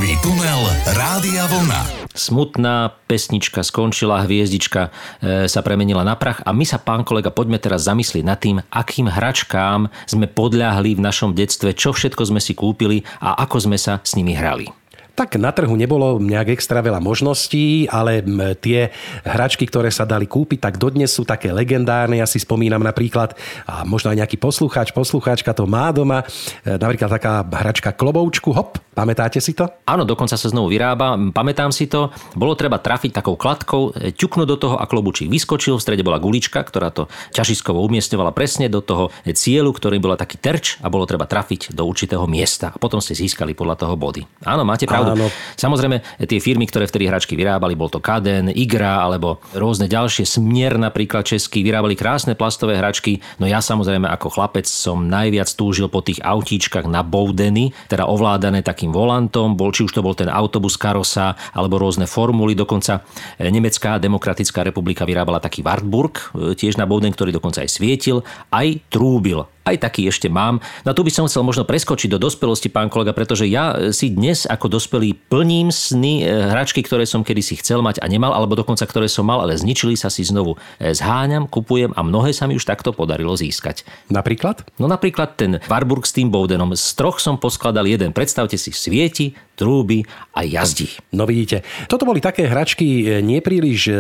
Časový 0.06 0.22
tunel 0.22 0.62
Rádia 0.94 1.50
Vlna. 1.50 1.82
Smutná 2.14 2.94
pesnička 3.10 3.66
skončila, 3.66 4.22
hviezdička 4.22 4.94
e, 4.94 5.50
sa 5.50 5.66
premenila 5.66 6.06
na 6.06 6.14
prach 6.14 6.46
a 6.46 6.54
my 6.54 6.62
sa, 6.62 6.78
pán 6.78 7.02
kolega, 7.02 7.34
poďme 7.34 7.58
teraz 7.58 7.90
zamyslieť 7.90 8.22
nad 8.22 8.38
tým, 8.38 8.62
akým 8.70 9.10
hračkám 9.10 9.90
sme 10.06 10.30
podľahli 10.30 10.94
v 10.94 11.02
našom 11.02 11.34
detstve, 11.34 11.74
čo 11.74 11.90
všetko 11.90 12.22
sme 12.22 12.38
si 12.38 12.54
kúpili 12.54 13.02
a 13.18 13.34
ako 13.50 13.66
sme 13.66 13.82
sa 13.82 13.98
s 14.06 14.14
nimi 14.14 14.38
hrali. 14.38 14.70
Tak 15.16 15.40
na 15.40 15.56
trhu 15.56 15.72
nebolo 15.80 16.20
nejak 16.20 16.60
extra 16.60 16.84
veľa 16.84 17.00
možností, 17.00 17.88
ale 17.88 18.20
tie 18.60 18.92
hračky, 19.24 19.64
ktoré 19.64 19.88
sa 19.88 20.04
dali 20.04 20.28
kúpiť, 20.28 20.60
tak 20.60 20.76
dodnes 20.76 21.08
sú 21.08 21.24
také 21.24 21.56
legendárne. 21.56 22.20
Ja 22.20 22.28
si 22.28 22.36
spomínam 22.36 22.84
napríklad, 22.84 23.32
a 23.64 23.88
možno 23.88 24.12
aj 24.12 24.20
nejaký 24.20 24.36
poslucháč, 24.36 24.92
poslucháčka 24.92 25.56
to 25.56 25.64
má 25.72 25.96
doma, 25.96 26.28
e, 26.68 26.76
napríklad 26.76 27.16
taká 27.16 27.48
hračka 27.48 27.96
kloboučku, 27.96 28.52
hop, 28.52 28.76
pamätáte 28.92 29.40
si 29.40 29.56
to? 29.56 29.72
Áno, 29.88 30.04
dokonca 30.04 30.36
sa 30.36 30.52
znovu 30.52 30.76
vyrába, 30.76 31.16
pamätám 31.32 31.72
si 31.72 31.88
to. 31.88 32.12
Bolo 32.36 32.60
treba 32.60 32.84
trafiť 32.84 33.16
takou 33.16 33.40
kladkou, 33.40 33.96
e, 33.96 34.12
ťuknúť 34.12 34.48
do 34.52 34.58
toho 34.60 34.76
a 34.76 34.84
klobučík 34.84 35.32
vyskočil, 35.32 35.80
v 35.80 35.84
strede 35.84 36.04
bola 36.04 36.20
gulička, 36.20 36.60
ktorá 36.60 36.92
to 36.92 37.08
ťažiskovo 37.32 37.80
umiestňovala 37.88 38.36
presne 38.36 38.68
do 38.68 38.84
toho 38.84 39.16
cieľu, 39.24 39.72
ktorý 39.72 39.96
bola 40.04 40.20
taký 40.20 40.36
terč 40.44 40.76
a 40.84 40.92
bolo 40.92 41.08
treba 41.08 41.24
trafiť 41.24 41.72
do 41.72 41.88
určitého 41.88 42.28
miesta. 42.28 42.76
A 42.76 42.78
potom 42.84 43.00
ste 43.00 43.16
získali 43.16 43.56
podľa 43.56 43.88
toho 43.88 43.96
body. 43.96 44.28
Áno, 44.44 44.68
máte 44.68 44.84
pravdu. 44.84 45.05
Áno. 45.14 45.28
Samozrejme, 45.56 46.02
tie 46.26 46.40
firmy, 46.42 46.66
ktoré 46.66 46.90
vtedy 46.90 47.06
hračky 47.06 47.38
vyrábali, 47.38 47.78
bol 47.78 47.92
to 47.92 48.02
Kaden, 48.02 48.50
Igra 48.50 49.06
alebo 49.06 49.44
rôzne 49.54 49.86
ďalšie, 49.86 50.26
Smier 50.26 50.76
napríklad 50.82 51.28
český, 51.28 51.62
vyrábali 51.62 51.94
krásne 51.94 52.34
plastové 52.34 52.78
hračky. 52.80 53.22
No 53.38 53.46
ja 53.46 53.62
samozrejme 53.62 54.10
ako 54.10 54.34
chlapec 54.34 54.66
som 54.66 55.08
najviac 55.08 55.48
túžil 55.54 55.88
po 55.88 56.02
tých 56.02 56.20
autíčkach 56.22 56.90
na 56.90 57.06
Bowdeny, 57.06 57.72
teda 57.88 58.10
ovládané 58.10 58.66
takým 58.66 58.92
volantom, 58.92 59.54
bol 59.54 59.72
či 59.72 59.86
už 59.86 59.96
to 59.96 60.06
bol 60.06 60.18
ten 60.18 60.28
autobus 60.28 60.76
karosa 60.76 61.38
alebo 61.56 61.80
rôzne 61.80 62.10
formuly, 62.10 62.58
dokonca 62.58 63.06
e, 63.40 63.48
Nemecká 63.48 63.98
demokratická 63.98 64.66
republika 64.66 65.08
vyrábala 65.08 65.40
taký 65.40 65.64
Wartburg, 65.64 66.14
e, 66.36 66.54
tiež 66.58 66.76
na 66.76 66.90
Bowden, 66.90 67.14
ktorý 67.16 67.32
dokonca 67.32 67.64
aj 67.64 67.70
svietil, 67.72 68.22
aj 68.52 68.84
trúbil 68.92 69.48
aj 69.66 69.82
taký 69.82 70.06
ešte 70.08 70.30
mám. 70.30 70.62
No 70.86 70.94
tu 70.94 71.02
by 71.02 71.12
som 71.12 71.26
chcel 71.26 71.42
možno 71.42 71.66
preskočiť 71.66 72.14
do 72.14 72.22
dospelosti, 72.22 72.70
pán 72.70 72.88
kolega, 72.88 73.18
pretože 73.18 73.50
ja 73.50 73.90
si 73.90 74.14
dnes 74.14 74.46
ako 74.46 74.78
dospelý 74.78 75.18
plním 75.28 75.74
sny 75.74 76.22
e, 76.22 76.54
hračky, 76.54 76.86
ktoré 76.86 77.10
som 77.10 77.26
kedysi 77.26 77.58
chcel 77.60 77.82
mať 77.82 78.00
a 78.00 78.06
nemal, 78.06 78.32
alebo 78.32 78.54
dokonca 78.54 78.86
ktoré 78.86 79.10
som 79.10 79.26
mal, 79.26 79.42
ale 79.42 79.58
zničili 79.58 79.98
sa 79.98 80.14
si 80.14 80.22
znovu. 80.22 80.56
E, 80.78 80.94
Zháňam, 80.94 81.50
kupujem 81.50 81.92
a 81.98 82.06
mnohé 82.06 82.30
sa 82.32 82.46
mi 82.46 82.54
už 82.54 82.64
takto 82.64 82.94
podarilo 82.94 83.34
získať. 83.34 83.82
Napríklad? 84.14 84.62
No 84.78 84.86
napríklad 84.86 85.34
ten 85.34 85.58
Warburg 85.66 86.06
s 86.06 86.14
tým 86.14 86.30
Bowdenom. 86.30 86.78
Z 86.78 86.94
troch 86.94 87.18
som 87.18 87.42
poskladal 87.42 87.90
jeden. 87.90 88.14
Predstavte 88.14 88.62
si, 88.62 88.70
svieti, 88.70 89.34
trúby 89.56 90.04
a 90.36 90.44
jazdí. 90.44 90.92
No 91.16 91.24
vidíte, 91.24 91.64
toto 91.88 92.04
boli 92.04 92.20
také 92.20 92.44
hračky 92.46 92.86
e, 92.86 93.24
nepríliš 93.24 93.82
e, 93.88 93.94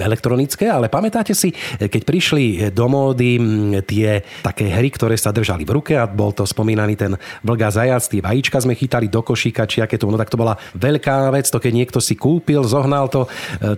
elektronické, 0.00 0.72
ale 0.72 0.88
pamätáte 0.88 1.36
si, 1.36 1.52
e, 1.52 1.86
keď 1.86 2.02
prišli 2.08 2.44
do 2.72 2.88
módy 2.88 3.36
tie 3.84 4.24
také 4.40 4.72
hry, 4.72 4.88
ktoré 4.88 5.20
sa 5.20 5.30
držali 5.36 5.68
v 5.68 5.76
ruke 5.76 5.92
a 5.94 6.08
bol 6.08 6.32
to 6.32 6.48
spomínaný 6.48 6.96
ten 6.96 7.12
vlga 7.44 7.68
zajac, 7.68 8.08
tie 8.08 8.24
vajíčka 8.24 8.56
sme 8.56 8.72
chytali 8.72 9.12
do 9.12 9.20
košíka, 9.20 9.68
či 9.68 9.84
aké 9.84 10.00
to, 10.00 10.08
no 10.08 10.16
tak 10.16 10.32
to 10.32 10.40
bola 10.40 10.56
veľká 10.72 11.28
vec, 11.28 11.46
to 11.52 11.60
keď 11.60 11.72
niekto 11.76 12.00
si 12.00 12.16
kúpil, 12.16 12.64
zohnal 12.64 13.12
to, 13.12 13.28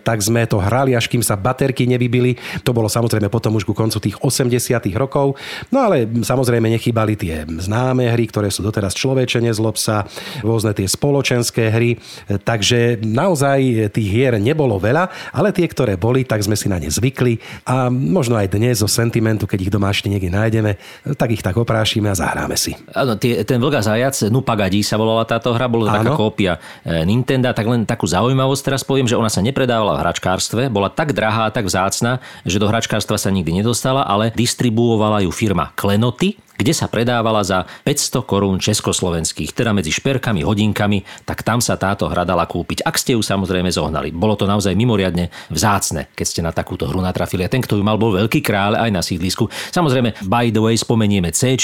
tak 0.06 0.22
sme 0.22 0.46
to 0.46 0.62
hrali, 0.62 0.94
až 0.94 1.10
kým 1.10 1.20
sa 1.20 1.34
baterky 1.34 1.90
nevybili. 1.90 2.38
To 2.62 2.70
bolo 2.70 2.86
samozrejme 2.86 3.26
potom 3.26 3.58
už 3.58 3.66
ku 3.66 3.74
koncu 3.74 3.98
tých 3.98 4.16
80 4.22 4.86
rokov. 4.94 5.34
No 5.74 5.88
ale 5.88 6.06
samozrejme 6.06 6.70
nechýbali 6.78 7.18
tie 7.18 7.42
známe 7.48 8.06
hry, 8.12 8.30
ktoré 8.30 8.52
sú 8.52 8.62
doteraz 8.62 8.94
človečenie 8.94 9.50
zlob 9.50 9.80
sa, 9.80 10.06
rôzne 10.44 10.76
tie 10.76 10.91
spoločenské 10.92 11.72
hry. 11.72 11.96
Takže 12.28 13.00
naozaj 13.00 13.88
tých 13.96 14.08
hier 14.08 14.36
nebolo 14.36 14.76
veľa, 14.76 15.32
ale 15.32 15.50
tie, 15.56 15.64
ktoré 15.64 15.96
boli, 15.96 16.28
tak 16.28 16.44
sme 16.44 16.54
si 16.54 16.68
na 16.68 16.76
ne 16.76 16.92
zvykli 16.92 17.40
a 17.64 17.88
možno 17.88 18.36
aj 18.36 18.52
dnes 18.52 18.84
zo 18.84 18.88
sentimentu, 18.90 19.48
keď 19.48 19.58
ich 19.68 19.72
doma 19.72 19.88
ešte 19.88 20.12
niekde 20.12 20.28
nájdeme, 20.28 20.76
tak 21.16 21.32
ich 21.32 21.40
tak 21.40 21.56
oprášime 21.56 22.12
a 22.12 22.16
zahráme 22.16 22.58
si. 22.58 22.76
Áno, 22.92 23.16
ten 23.20 23.58
Vlga 23.62 23.80
zajac, 23.80 24.18
Nupagadí 24.28 24.82
sa 24.82 24.98
volala 24.98 25.24
táto 25.24 25.54
hra, 25.54 25.70
bola 25.70 25.94
taká 25.94 26.12
kópia 26.18 26.58
e, 26.82 27.06
Nintendo, 27.06 27.54
tak 27.54 27.66
len 27.70 27.86
takú 27.88 28.04
zaujímavosť 28.04 28.62
teraz 28.66 28.82
poviem, 28.82 29.06
že 29.06 29.16
ona 29.16 29.30
sa 29.30 29.40
nepredávala 29.40 29.96
v 29.96 30.02
hračkárstve, 30.04 30.68
bola 30.68 30.90
tak 30.90 31.14
drahá, 31.14 31.48
tak 31.54 31.70
vzácna, 31.70 32.18
že 32.42 32.58
do 32.58 32.66
hračkárstva 32.68 33.16
sa 33.16 33.30
nikdy 33.30 33.62
nedostala, 33.62 34.04
ale 34.04 34.34
distribuovala 34.34 35.22
ju 35.24 35.30
firma 35.30 35.70
Klenoty, 35.78 36.36
kde 36.56 36.72
sa 36.76 36.86
predávala 36.86 37.40
za 37.42 37.64
500 37.84 38.28
korún 38.28 38.56
československých, 38.60 39.56
teda 39.56 39.72
medzi 39.72 39.90
šperkami, 39.90 40.44
hodinkami, 40.44 41.02
tak 41.24 41.42
tam 41.42 41.64
sa 41.64 41.80
táto 41.80 42.06
hra 42.06 42.22
dala 42.28 42.44
kúpiť, 42.44 42.84
ak 42.84 42.96
ste 42.98 43.16
ju 43.16 43.22
samozrejme 43.24 43.72
zohnali. 43.72 44.12
Bolo 44.12 44.36
to 44.36 44.44
naozaj 44.44 44.76
mimoriadne 44.76 45.32
vzácne, 45.48 46.12
keď 46.12 46.26
ste 46.26 46.40
na 46.44 46.52
takúto 46.52 46.86
hru 46.86 47.00
natrafili. 47.00 47.44
A 47.46 47.52
ten, 47.52 47.64
kto 47.64 47.80
ju 47.80 47.84
mal, 47.84 47.96
bol 47.96 48.14
veľký 48.14 48.44
kráľ 48.44 48.78
aj 48.78 48.90
na 48.92 49.02
sídlisku. 49.02 49.48
Samozrejme, 49.72 50.28
by 50.28 50.52
the 50.52 50.60
way, 50.60 50.76
spomenieme 50.76 51.32
C, 51.32 51.56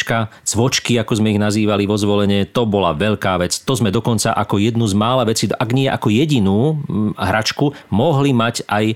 cvočky, 0.44 0.96
ako 1.00 1.20
sme 1.20 1.36
ich 1.36 1.40
nazývali 1.40 1.84
vo 1.84 1.96
zvolenie, 1.96 2.48
to 2.48 2.64
bola 2.64 2.96
veľká 2.96 3.38
vec. 3.40 3.54
To 3.64 3.72
sme 3.76 3.92
dokonca 3.94 4.32
ako 4.34 4.58
jednu 4.60 4.84
z 4.88 4.94
mála 4.96 5.24
vecí, 5.28 5.48
ak 5.48 5.70
nie 5.72 5.86
ako 5.86 6.08
jedinú 6.10 6.80
hračku, 7.16 7.72
mohli 7.92 8.32
mať 8.32 8.64
aj 8.66 8.84
e, 8.92 8.94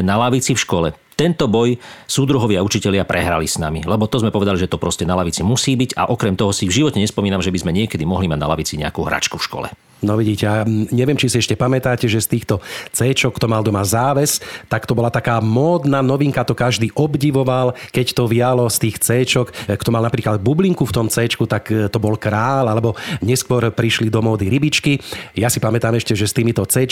na 0.00 0.16
lavici 0.16 0.56
v 0.56 0.62
škole. 0.62 0.88
Tento 1.16 1.48
boj 1.48 1.80
súdruhovia 2.04 2.60
učitelia 2.60 3.08
prehrali 3.08 3.48
s 3.48 3.56
nami, 3.56 3.80
lebo 3.88 4.04
to 4.04 4.20
sme 4.20 4.28
povedali, 4.28 4.60
že 4.60 4.68
to 4.68 4.76
proste 4.76 5.08
na 5.08 5.16
lavici 5.16 5.40
musí 5.40 5.72
byť 5.72 5.96
a 5.96 6.12
okrem 6.12 6.36
toho 6.36 6.52
si 6.52 6.68
v 6.68 6.84
živote 6.84 7.00
nespomínam, 7.00 7.40
že 7.40 7.48
by 7.48 7.64
sme 7.64 7.72
niekedy 7.72 8.04
mohli 8.04 8.28
mať 8.28 8.36
na 8.36 8.52
lavici 8.52 8.76
nejakú 8.76 9.00
hračku 9.00 9.40
v 9.40 9.46
škole. 9.48 9.68
No 10.04 10.20
vidíte, 10.20 10.44
a 10.44 10.60
neviem, 10.92 11.16
či 11.16 11.32
si 11.32 11.40
ešte 11.40 11.56
pamätáte, 11.56 12.04
že 12.04 12.20
z 12.20 12.36
týchto 12.36 12.60
C, 12.92 13.16
kto 13.16 13.48
mal 13.48 13.64
doma 13.64 13.80
záves, 13.80 14.44
tak 14.68 14.84
to 14.84 14.92
bola 14.92 15.08
taká 15.08 15.40
módna 15.40 16.04
novinka, 16.04 16.44
to 16.44 16.52
každý 16.52 16.92
obdivoval, 16.92 17.72
keď 17.96 18.12
to 18.12 18.28
vialo 18.28 18.68
z 18.68 18.76
tých 18.76 18.96
C, 19.00 19.24
kto 19.64 19.88
mal 19.88 20.04
napríklad 20.04 20.36
bublinku 20.44 20.84
v 20.84 20.92
tom 20.92 21.08
C, 21.08 21.24
tak 21.48 21.72
e, 21.72 21.88
to 21.88 21.96
bol 21.96 22.12
král, 22.20 22.68
alebo 22.68 22.92
neskôr 23.24 23.72
prišli 23.72 24.12
do 24.12 24.20
módy 24.20 24.52
rybičky. 24.52 25.00
Ja 25.32 25.48
si 25.48 25.64
pamätám 25.64 25.96
ešte, 25.96 26.12
že 26.12 26.28
s 26.28 26.36
týmito 26.36 26.60
C 26.68 26.84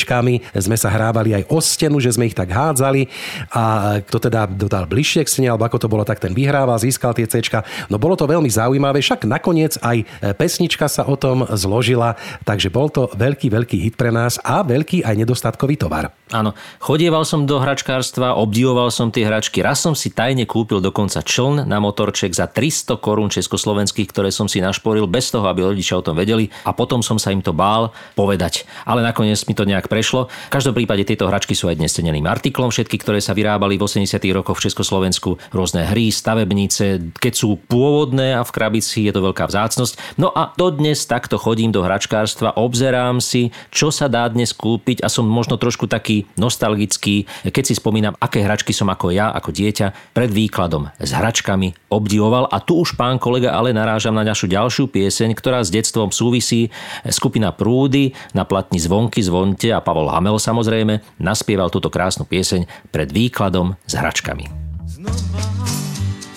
sme 0.57 0.77
sa 0.81 0.89
hrávali 0.89 1.37
aj 1.37 1.45
o 1.53 1.61
stenu, 1.61 2.01
že 2.01 2.17
sme 2.17 2.33
ich 2.33 2.37
tak 2.37 2.57
hádzali 2.57 3.13
a 3.53 3.97
kto 4.01 4.17
teda 4.17 4.49
dodal 4.49 4.89
bližšie 4.89 5.29
k 5.29 5.29
stene, 5.29 5.49
alebo 5.53 5.69
ako 5.69 5.77
to 5.77 5.93
bolo, 5.93 6.09
tak 6.09 6.25
ten 6.25 6.33
vyhrával, 6.33 6.81
získal 6.81 7.13
tie 7.13 7.29
C. 7.29 7.45
No 7.93 8.01
bolo 8.01 8.17
to 8.17 8.25
veľmi 8.25 8.49
zaujímavé, 8.49 9.05
však 9.05 9.29
nakoniec 9.29 9.77
aj 9.85 9.97
e, 10.01 10.05
pesnička 10.33 10.89
sa 10.89 11.05
o 11.05 11.21
tom 11.21 11.45
zložila, 11.53 12.17
takže 12.49 12.73
bol 12.73 12.94
to 12.95 13.11
veľký, 13.11 13.51
veľký 13.51 13.77
hit 13.83 13.95
pre 13.99 14.15
nás 14.15 14.39
a 14.39 14.63
veľký 14.63 15.03
aj 15.03 15.15
nedostatkový 15.19 15.75
tovar. 15.75 16.15
Áno, 16.33 16.55
chodieval 16.79 17.27
som 17.27 17.45
do 17.45 17.59
hračkárstva, 17.59 18.39
obdivoval 18.39 18.89
som 18.89 19.11
tie 19.11 19.27
hračky. 19.29 19.61
Raz 19.61 19.83
som 19.83 19.93
si 19.93 20.15
tajne 20.15 20.47
kúpil 20.49 20.79
dokonca 20.79 21.21
čln 21.21 21.67
na 21.67 21.79
motorček 21.83 22.33
za 22.33 22.47
300 22.49 22.97
korún 23.03 23.29
československých, 23.29 24.09
ktoré 24.09 24.31
som 24.31 24.47
si 24.47 24.63
našporil 24.63 25.11
bez 25.11 25.35
toho, 25.35 25.45
aby 25.51 25.67
rodičia 25.67 25.99
o 25.99 26.07
tom 26.07 26.17
vedeli 26.17 26.49
a 26.65 26.73
potom 26.73 27.03
som 27.03 27.19
sa 27.21 27.35
im 27.35 27.43
to 27.43 27.53
bál 27.53 27.91
povedať. 28.15 28.65
Ale 28.89 29.05
nakoniec 29.05 29.43
mi 29.45 29.55
to 29.59 29.67
nejak 29.69 29.91
prešlo. 29.91 30.31
V 30.49 30.55
každom 30.55 30.73
prípade 30.73 31.05
tieto 31.05 31.29
hračky 31.29 31.53
sú 31.53 31.69
aj 31.69 31.77
dnes 31.83 31.93
ceneným 31.93 32.25
artiklom, 32.25 32.73
všetky, 32.73 32.97
ktoré 33.03 33.19
sa 33.21 33.37
vyrábali 33.37 33.77
v 33.77 33.85
80. 33.85 34.17
rokoch 34.33 34.63
v 34.63 34.71
Československu, 34.71 35.37
rôzne 35.53 35.85
hry, 35.91 36.09
stavebnice, 36.09 37.15
keď 37.21 37.33
sú 37.37 37.61
pôvodné 37.69 38.39
a 38.39 38.47
v 38.47 38.55
krabici 38.55 39.07
je 39.07 39.13
to 39.13 39.21
veľká 39.21 39.51
vzácnosť. 39.51 40.17
No 40.17 40.33
a 40.33 40.55
dodnes 40.57 41.05
takto 41.05 41.37
chodím 41.37 41.75
do 41.75 41.85
hračkárstva, 41.85 42.57
obzerám 42.57 42.84
si, 43.23 43.55
čo 43.73 43.89
sa 43.89 44.11
dá 44.11 44.29
dnes 44.29 44.53
kúpiť 44.53 45.01
a 45.01 45.09
som 45.09 45.25
možno 45.25 45.57
trošku 45.57 45.89
taký 45.89 46.29
nostalgický, 46.37 47.25
keď 47.49 47.65
si 47.65 47.75
spomínam, 47.77 48.13
aké 48.21 48.45
hračky 48.45 48.77
som 48.77 48.91
ako 48.93 49.15
ja, 49.15 49.33
ako 49.33 49.55
dieťa, 49.55 50.13
pred 50.13 50.29
výkladom 50.29 50.93
s 51.01 51.11
hračkami 51.15 51.73
obdivoval. 51.89 52.51
A 52.53 52.61
tu 52.61 52.81
už 52.81 52.99
pán 52.99 53.17
kolega 53.17 53.55
ale 53.57 53.73
narážam 53.73 54.13
na 54.13 54.27
našu 54.27 54.51
ďalšiu 54.51 54.91
pieseň, 54.91 55.33
ktorá 55.33 55.63
s 55.65 55.73
detstvom 55.73 56.13
súvisí. 56.13 56.69
Skupina 57.09 57.55
Prúdy 57.55 58.13
na 58.37 58.45
platni 58.45 58.83
Zvonky 58.83 59.23
zvonte 59.23 59.73
a 59.73 59.81
Pavol 59.81 60.11
Hamel 60.13 60.37
samozrejme 60.37 61.01
naspieval 61.17 61.73
túto 61.73 61.89
krásnu 61.89 62.27
pieseň 62.29 62.67
pred 62.91 63.09
výkladom 63.09 63.79
s 63.87 63.93
hračkami. 63.97 64.51
Znova 64.85 65.45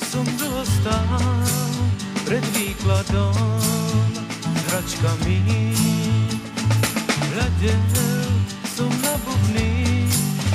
som 0.07 0.23
dostal 0.39 1.19
pred 2.23 2.43
výkladom 2.55 3.35
hračkami. 4.67 5.76
Na 7.57 9.17
bubny 9.25 10.05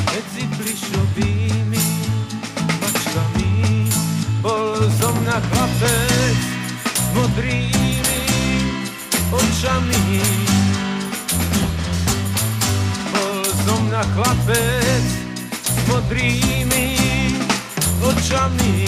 medzi 0.07 0.47
plišovými 0.55 1.87
mačkami. 2.79 3.91
Bol 4.39 4.87
som 5.03 5.11
na 5.27 5.43
chlapec 5.51 6.39
s 6.95 7.07
modrými 7.11 8.23
očami. 9.35 10.23
Bol 13.11 13.51
som 13.67 13.83
na 13.91 14.07
chlapec 14.15 15.03
s 15.59 15.75
modrými 15.91 16.87
očami. 17.99 18.87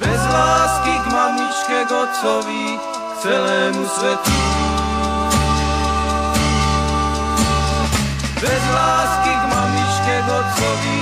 Bez 0.00 0.22
lásky 0.32 0.94
k 0.96 1.06
mamičke, 1.12 1.78
k 1.84 1.90
otcovi, 1.92 2.96
celému 3.18 3.82
svetu. 3.88 4.38
Bez 8.38 8.62
lásky 8.74 9.32
k 9.34 9.44
mamičke, 9.50 10.14
k 10.22 10.28
otcovi, 10.30 10.98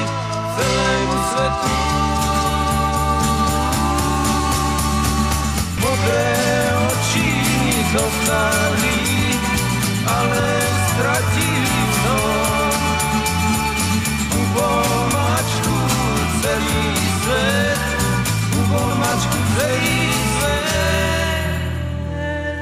celému 0.57 1.19
svetu. 1.29 1.75
Modré 5.85 6.33
oči 6.89 7.29
zostali, 7.93 9.01
ale 10.09 10.47
stratili 10.89 11.81
vzor. 11.93 12.73
Ubol 14.41 14.89
mačku 15.13 15.77
celý 16.41 16.85
svet, 17.21 17.81
ubol 18.57 18.89
mačku 18.97 19.39
celý. 19.61 20.06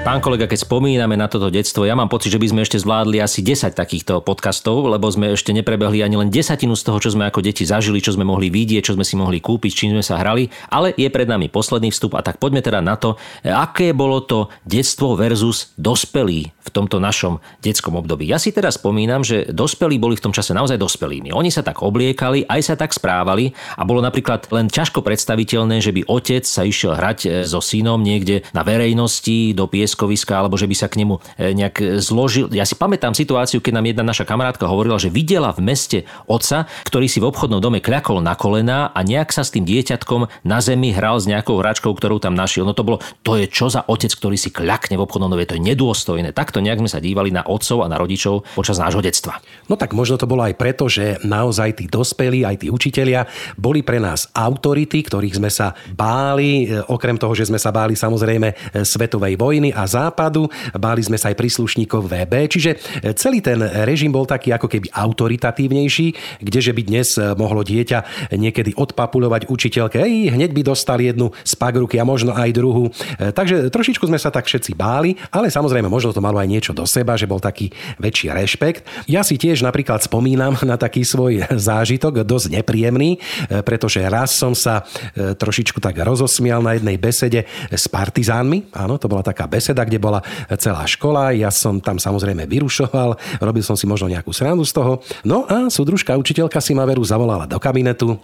Pán 0.04 0.20
kolega, 0.20 0.44
keď 0.44 0.68
spomíname 0.68 1.16
na 1.16 1.32
toto 1.32 1.48
detstvo, 1.48 1.88
ja 1.88 1.96
mám 1.96 2.12
pocit, 2.12 2.28
že 2.28 2.36
by 2.36 2.52
sme 2.52 2.60
ešte 2.60 2.76
zvládli 2.76 3.24
asi 3.24 3.40
10 3.40 3.72
takýchto 3.72 4.20
podcastov, 4.20 4.84
lebo 4.84 5.08
sme 5.08 5.32
ešte 5.32 5.56
neprebehli 5.56 6.04
ani 6.04 6.20
len 6.20 6.28
desatinu 6.28 6.76
z 6.76 6.84
toho, 6.84 7.00
čo 7.00 7.16
sme 7.16 7.24
ako 7.24 7.40
deti 7.40 7.64
zažili, 7.64 8.04
čo 8.04 8.12
sme 8.12 8.28
mohli 8.28 8.52
vidieť, 8.52 8.84
čo 8.84 9.00
sme 9.00 9.02
si 9.02 9.16
mohli 9.16 9.40
kúpiť, 9.40 9.72
čím 9.72 9.96
sme 9.96 10.04
sa 10.04 10.20
hrali, 10.20 10.52
ale 10.68 10.92
je 10.92 11.08
pred 11.08 11.24
nami 11.24 11.48
posledný 11.48 11.88
vstup 11.88 12.20
a 12.20 12.22
tak 12.22 12.36
poďme 12.36 12.60
teda 12.60 12.84
na 12.84 13.00
to, 13.00 13.16
aké 13.48 13.96
bolo 13.96 14.20
to 14.20 14.52
detstvo 14.68 15.16
versus 15.16 15.72
dospelí 15.80 16.53
v 16.64 16.70
tomto 16.72 16.96
našom 16.96 17.44
detskom 17.60 17.94
období. 18.00 18.24
Ja 18.24 18.40
si 18.40 18.50
teraz 18.50 18.80
spomínam, 18.80 19.20
že 19.20 19.52
dospelí 19.52 20.00
boli 20.00 20.16
v 20.16 20.24
tom 20.24 20.32
čase 20.32 20.56
naozaj 20.56 20.80
dospelými. 20.80 21.30
Oni 21.30 21.52
sa 21.52 21.60
tak 21.60 21.84
obliekali, 21.84 22.48
aj 22.48 22.60
sa 22.64 22.74
tak 22.74 22.96
správali 22.96 23.52
a 23.76 23.84
bolo 23.84 24.00
napríklad 24.00 24.48
len 24.48 24.72
ťažko 24.72 25.04
predstaviteľné, 25.04 25.84
že 25.84 25.92
by 25.92 26.08
otec 26.08 26.42
sa 26.48 26.64
išiel 26.64 26.96
hrať 26.96 27.18
e, 27.24 27.28
so 27.44 27.60
synom 27.60 28.00
niekde 28.00 28.48
na 28.56 28.64
verejnosti 28.64 29.52
do 29.52 29.68
pieskoviska 29.68 30.40
alebo 30.40 30.56
že 30.56 30.64
by 30.64 30.76
sa 30.76 30.88
k 30.88 31.04
nemu 31.04 31.20
e, 31.36 31.52
nejak 31.52 32.00
zložil. 32.00 32.48
Ja 32.56 32.64
si 32.64 32.74
pamätám 32.74 33.12
situáciu, 33.12 33.60
keď 33.60 33.72
nám 33.76 33.86
jedna 33.92 34.04
naša 34.08 34.24
kamarátka 34.24 34.64
hovorila, 34.64 34.96
že 34.96 35.12
videla 35.12 35.52
v 35.52 35.68
meste 35.68 35.98
otca, 36.24 36.64
ktorý 36.88 37.06
si 37.06 37.20
v 37.20 37.28
obchodnom 37.28 37.60
dome 37.60 37.84
kľakol 37.84 38.24
na 38.24 38.32
kolená 38.32 38.88
a 38.90 39.04
nejak 39.04 39.30
sa 39.30 39.44
s 39.44 39.52
tým 39.52 39.68
dieťatkom 39.68 40.48
na 40.48 40.58
zemi 40.64 40.96
hral 40.96 41.20
s 41.20 41.28
nejakou 41.28 41.60
hračkou, 41.60 41.92
ktorú 41.92 42.18
tam 42.18 42.32
našiel. 42.32 42.64
No 42.64 42.72
to 42.72 42.86
bolo, 42.86 42.98
to 43.20 43.36
je 43.36 43.46
čo 43.50 43.68
za 43.68 43.84
otec, 43.84 44.10
ktorý 44.10 44.40
si 44.40 44.48
kľakne 44.48 44.96
v 44.96 45.04
obchodnom 45.04 45.28
dome, 45.28 45.44
to 45.44 45.60
je 45.60 45.62
nedôstojné. 45.62 46.32
Takto 46.54 46.70
nejak 46.70 46.86
sme 46.86 46.94
sa 46.94 47.02
dívali 47.02 47.34
na 47.34 47.42
otcov 47.42 47.82
a 47.82 47.90
na 47.90 47.98
rodičov 47.98 48.46
počas 48.54 48.78
nášho 48.78 49.02
detstva. 49.02 49.42
No 49.66 49.74
tak 49.74 49.90
možno 49.90 50.22
to 50.22 50.30
bolo 50.30 50.46
aj 50.46 50.54
preto, 50.54 50.86
že 50.86 51.18
naozaj 51.26 51.82
tí 51.82 51.90
dospelí, 51.90 52.46
aj 52.46 52.62
tí 52.62 52.70
učitelia 52.70 53.26
boli 53.58 53.82
pre 53.82 53.98
nás 53.98 54.30
autority, 54.30 55.02
ktorých 55.02 55.42
sme 55.42 55.50
sa 55.50 55.74
báli, 55.98 56.70
e, 56.70 56.78
okrem 56.86 57.18
toho, 57.18 57.34
že 57.34 57.50
sme 57.50 57.58
sa 57.58 57.74
báli 57.74 57.98
samozrejme 57.98 58.54
e, 58.54 58.86
svetovej 58.86 59.34
vojny 59.34 59.74
a 59.74 59.82
západu, 59.82 60.46
báli 60.78 61.02
sme 61.02 61.18
sa 61.18 61.34
aj 61.34 61.42
príslušníkov 61.42 62.06
VB, 62.06 62.46
čiže 62.46 62.70
e, 63.02 63.10
celý 63.18 63.42
ten 63.42 63.58
režim 63.82 64.14
bol 64.14 64.22
taký 64.22 64.54
ako 64.54 64.70
keby 64.70 64.94
autoritatívnejší, 64.94 66.38
kdeže 66.38 66.70
by 66.70 66.82
dnes 66.86 67.18
mohlo 67.34 67.66
dieťa 67.66 68.30
niekedy 68.30 68.78
odpapulovať 68.78 69.50
učiteľke, 69.50 69.98
ej, 69.98 70.30
hneď 70.30 70.54
by 70.54 70.62
dostal 70.70 71.02
jednu 71.02 71.34
z 71.42 71.52
pagruky 71.58 71.98
a 71.98 72.06
možno 72.06 72.30
aj 72.30 72.50
druhú. 72.54 72.94
Takže 73.18 73.74
trošičku 73.74 74.06
sme 74.06 74.22
sa 74.22 74.30
tak 74.30 74.46
všetci 74.46 74.78
báli, 74.78 75.18
ale 75.34 75.50
samozrejme 75.50 75.90
možno 75.90 76.14
to 76.14 76.22
malo 76.22 76.43
aj 76.43 76.43
niečo 76.46 76.72
do 76.76 76.84
seba, 76.84 77.16
že 77.18 77.28
bol 77.28 77.40
taký 77.42 77.72
väčší 78.00 78.32
rešpekt. 78.32 78.84
Ja 79.10 79.24
si 79.26 79.36
tiež 79.36 79.64
napríklad 79.64 80.04
spomínam 80.04 80.56
na 80.62 80.76
taký 80.78 81.04
svoj 81.04 81.44
zážitok, 81.68 82.24
dosť 82.24 82.60
nepríjemný, 82.60 83.20
pretože 83.64 84.00
raz 84.04 84.36
som 84.36 84.52
sa 84.52 84.84
e, 85.14 85.32
trošičku 85.34 85.80
tak 85.80 86.00
rozosmial 86.00 86.60
na 86.60 86.76
jednej 86.76 86.96
besede 87.00 87.46
s 87.70 87.88
partizánmi. 87.88 88.74
Áno, 88.74 88.96
to 89.00 89.08
bola 89.08 89.24
taká 89.24 89.48
beseda, 89.48 89.84
kde 89.84 89.98
bola 90.00 90.20
celá 90.56 90.84
škola. 90.84 91.32
Ja 91.36 91.48
som 91.48 91.80
tam 91.80 92.00
samozrejme 92.00 92.46
vyrušoval, 92.48 93.40
robil 93.42 93.64
som 93.64 93.76
si 93.78 93.88
možno 93.88 94.10
nejakú 94.10 94.30
srandu 94.30 94.64
z 94.64 94.72
toho. 94.76 95.00
No 95.24 95.48
a 95.48 95.68
súdružka 95.72 96.16
učiteľka 96.16 96.60
si 96.60 96.76
ma 96.76 96.84
veru 96.84 97.04
zavolala 97.04 97.48
do 97.48 97.56
kabinetu, 97.60 98.20